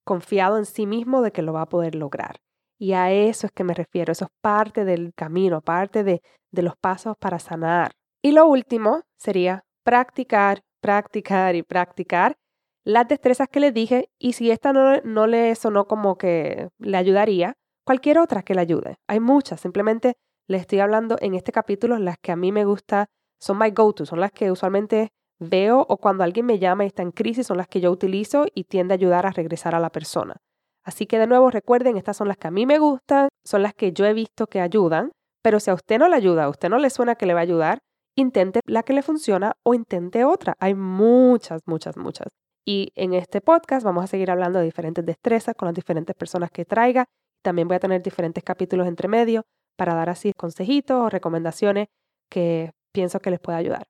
confiado 0.04 0.58
en 0.58 0.66
sí 0.66 0.86
mismo 0.86 1.22
de 1.22 1.32
que 1.32 1.42
lo 1.42 1.54
va 1.54 1.62
a 1.62 1.70
poder 1.70 1.96
lograr. 1.96 2.38
Y 2.78 2.94
a 2.94 3.12
eso 3.12 3.48
es 3.48 3.54
que 3.54 3.64
me 3.64 3.74
refiero. 3.74 4.12
Eso 4.12 4.26
es 4.26 4.32
parte 4.42 4.84
del 4.86 5.14
camino, 5.16 5.62
parte 5.62 6.04
de, 6.04 6.22
de 6.52 6.62
los 6.62 6.76
pasos 6.76 7.16
para 7.18 7.40
sanar. 7.40 7.94
Y 8.26 8.32
lo 8.32 8.48
último 8.48 9.04
sería 9.20 9.66
practicar, 9.84 10.64
practicar 10.82 11.56
y 11.56 11.62
practicar 11.62 12.38
las 12.84 13.08
destrezas 13.08 13.48
que 13.48 13.60
le 13.60 13.72
dije 13.72 14.10
y 14.18 14.34
si 14.34 14.50
esta 14.50 14.74
no, 14.74 15.00
no 15.04 15.28
le 15.28 15.54
sonó 15.54 15.86
como 15.86 16.18
que 16.18 16.70
le 16.80 16.98
ayudaría, 16.98 17.54
cualquier 17.86 18.18
otra 18.18 18.42
que 18.42 18.56
le 18.56 18.62
ayude. 18.62 18.96
Hay 19.08 19.20
muchas, 19.20 19.62
simplemente 19.62 20.16
le 20.48 20.58
estoy 20.58 20.80
hablando 20.80 21.18
en 21.22 21.36
este 21.36 21.52
capítulo 21.52 22.00
las 22.00 22.18
que 22.18 22.32
a 22.32 22.36
mí 22.36 22.52
me 22.52 22.66
gusta, 22.66 23.06
son 23.40 23.60
my 23.60 23.70
go-to, 23.70 24.08
son 24.08 24.20
las 24.20 24.32
que 24.32 24.50
usualmente 24.50 25.10
veo 25.40 25.86
o 25.88 25.98
cuando 25.98 26.24
alguien 26.24 26.48
me 26.48 26.58
llama 26.58 26.84
y 26.84 26.88
está 26.88 27.04
en 27.04 27.12
crisis 27.12 27.46
son 27.46 27.58
las 27.58 27.68
que 27.68 27.80
yo 27.80 27.92
utilizo 27.92 28.48
y 28.56 28.64
tiende 28.64 28.96
a 28.96 28.98
ayudar 28.98 29.28
a 29.28 29.34
regresar 29.34 29.76
a 29.76 29.80
la 29.80 29.92
persona. 29.92 30.38
Así 30.84 31.06
que 31.06 31.20
de 31.20 31.28
nuevo 31.28 31.52
recuerden, 31.52 31.96
estas 31.96 32.18
son 32.18 32.28
las 32.28 32.38
que 32.38 32.48
a 32.48 32.52
mí 32.52 32.66
me 32.66 32.80
gustan, 32.80 33.30
son 33.44 33.62
las 33.62 33.76
que 33.76 33.94
yo 33.94 34.04
he 34.04 34.16
visto 34.16 34.48
que 34.48 34.62
ayudan, 34.62 35.12
pero 35.44 35.60
si 35.60 35.70
a 35.70 35.76
usted 35.76 36.00
no 36.00 36.08
le 36.08 36.16
ayuda, 36.16 36.46
a 36.46 36.50
usted 36.50 36.70
no 36.70 36.80
le 36.80 36.90
suena 36.90 37.14
que 37.14 37.28
le 37.28 37.36
va 37.36 37.42
a 37.42 37.44
ayudar, 37.44 37.82
intente 38.16 38.62
la 38.66 38.84
que 38.84 38.94
le 38.94 39.02
funciona 39.02 39.58
o 39.64 39.74
intente 39.74 40.24
otra. 40.24 40.56
Hay 40.60 40.74
muchas, 40.74 41.62
muchas, 41.66 41.98
muchas. 41.98 42.28
Y 42.66 42.92
en 42.96 43.14
este 43.14 43.42
podcast 43.42 43.86
vamos 43.86 44.04
a 44.04 44.08
seguir 44.08 44.32
hablando 44.32 44.60
de 44.60 44.66
diferentes 44.66 45.06
destrezas 45.06 45.56
con 45.56 45.68
las 45.68 45.76
diferentes 45.76 46.16
personas 46.16 46.50
que 46.52 46.66
traiga. 46.66 47.06
También 47.44 47.68
voy 47.68 47.76
a 47.76 47.80
tener 47.80 48.02
diferentes 48.02 48.44
capítulos 48.44 48.88
entre 48.88 49.08
medio 49.08 49.44
para 49.78 49.94
dar 49.94 50.10
así 50.10 50.34
consejitos 50.34 50.98
o 51.00 51.10
recomendaciones 51.10 51.88
que 52.30 52.72
pienso 52.92 53.20
que 53.20 53.30
les 53.30 53.40
pueda 53.40 53.58
ayudar. 53.58 53.88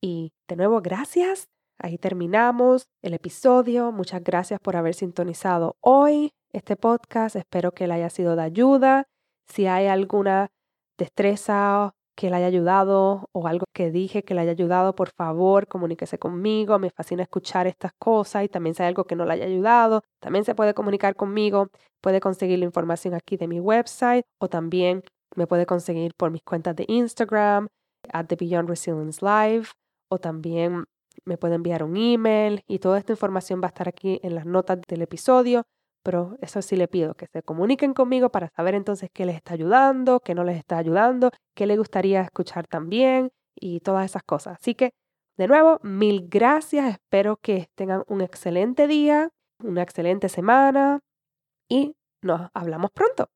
Y 0.00 0.32
de 0.48 0.56
nuevo, 0.56 0.80
gracias. 0.80 1.48
Ahí 1.78 1.98
terminamos 1.98 2.88
el 3.02 3.12
episodio. 3.12 3.92
Muchas 3.92 4.22
gracias 4.22 4.60
por 4.60 4.76
haber 4.76 4.94
sintonizado 4.94 5.76
hoy 5.80 6.32
este 6.52 6.76
podcast. 6.76 7.36
Espero 7.36 7.72
que 7.72 7.86
le 7.86 7.94
haya 7.94 8.08
sido 8.08 8.34
de 8.34 8.42
ayuda. 8.42 9.08
Si 9.46 9.66
hay 9.66 9.88
alguna 9.88 10.48
destreza 10.96 11.94
que 12.16 12.30
le 12.30 12.36
haya 12.36 12.46
ayudado 12.46 13.28
o 13.32 13.46
algo 13.46 13.66
que 13.74 13.90
dije 13.90 14.24
que 14.24 14.34
le 14.34 14.40
haya 14.40 14.52
ayudado, 14.52 14.94
por 14.94 15.10
favor, 15.10 15.68
comuníquese 15.68 16.18
conmigo. 16.18 16.78
Me 16.78 16.90
fascina 16.90 17.22
escuchar 17.22 17.66
estas 17.66 17.92
cosas 17.98 18.44
y 18.44 18.48
también 18.48 18.74
si 18.74 18.82
hay 18.82 18.88
algo 18.88 19.04
que 19.04 19.16
no 19.16 19.24
le 19.26 19.34
haya 19.34 19.44
ayudado, 19.44 20.02
también 20.20 20.44
se 20.44 20.54
puede 20.54 20.74
comunicar 20.74 21.14
conmigo. 21.16 21.68
Puede 22.00 22.20
conseguir 22.20 22.58
la 22.58 22.64
información 22.64 23.14
aquí 23.14 23.36
de 23.36 23.48
mi 23.48 23.60
website 23.60 24.24
o 24.40 24.48
también 24.48 25.02
me 25.36 25.46
puede 25.46 25.66
conseguir 25.66 26.12
por 26.16 26.30
mis 26.30 26.42
cuentas 26.42 26.74
de 26.76 26.86
Instagram, 26.88 27.68
at 28.12 28.26
The 28.26 28.36
Beyond 28.36 28.68
Resilience 28.68 29.24
Live 29.24 29.68
o 30.08 30.18
también 30.18 30.84
me 31.24 31.36
puede 31.38 31.56
enviar 31.56 31.82
un 31.82 31.96
email 31.96 32.62
y 32.68 32.78
toda 32.78 32.98
esta 32.98 33.12
información 33.12 33.60
va 33.60 33.66
a 33.66 33.68
estar 33.68 33.88
aquí 33.88 34.20
en 34.22 34.34
las 34.34 34.46
notas 34.46 34.80
del 34.88 35.02
episodio. 35.02 35.64
Pero 36.06 36.38
eso 36.40 36.62
sí 36.62 36.76
le 36.76 36.86
pido, 36.86 37.14
que 37.14 37.26
se 37.26 37.42
comuniquen 37.42 37.92
conmigo 37.92 38.30
para 38.30 38.48
saber 38.50 38.76
entonces 38.76 39.10
qué 39.12 39.26
les 39.26 39.34
está 39.34 39.54
ayudando, 39.54 40.20
qué 40.20 40.36
no 40.36 40.44
les 40.44 40.56
está 40.56 40.78
ayudando, 40.78 41.32
qué 41.52 41.66
les 41.66 41.76
gustaría 41.76 42.20
escuchar 42.22 42.68
también 42.68 43.32
y 43.56 43.80
todas 43.80 44.04
esas 44.04 44.22
cosas. 44.22 44.56
Así 44.60 44.76
que, 44.76 44.92
de 45.36 45.48
nuevo, 45.48 45.80
mil 45.82 46.28
gracias. 46.28 46.90
Espero 46.90 47.38
que 47.38 47.66
tengan 47.74 48.04
un 48.06 48.20
excelente 48.20 48.86
día, 48.86 49.30
una 49.64 49.82
excelente 49.82 50.28
semana 50.28 51.00
y 51.68 51.96
nos 52.22 52.50
hablamos 52.54 52.92
pronto. 52.92 53.28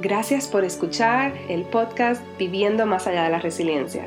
Gracias 0.00 0.46
por 0.46 0.62
escuchar 0.62 1.32
el 1.48 1.64
podcast 1.64 2.22
Viviendo 2.38 2.86
más 2.86 3.08
allá 3.08 3.24
de 3.24 3.30
la 3.30 3.40
resiliencia. 3.40 4.06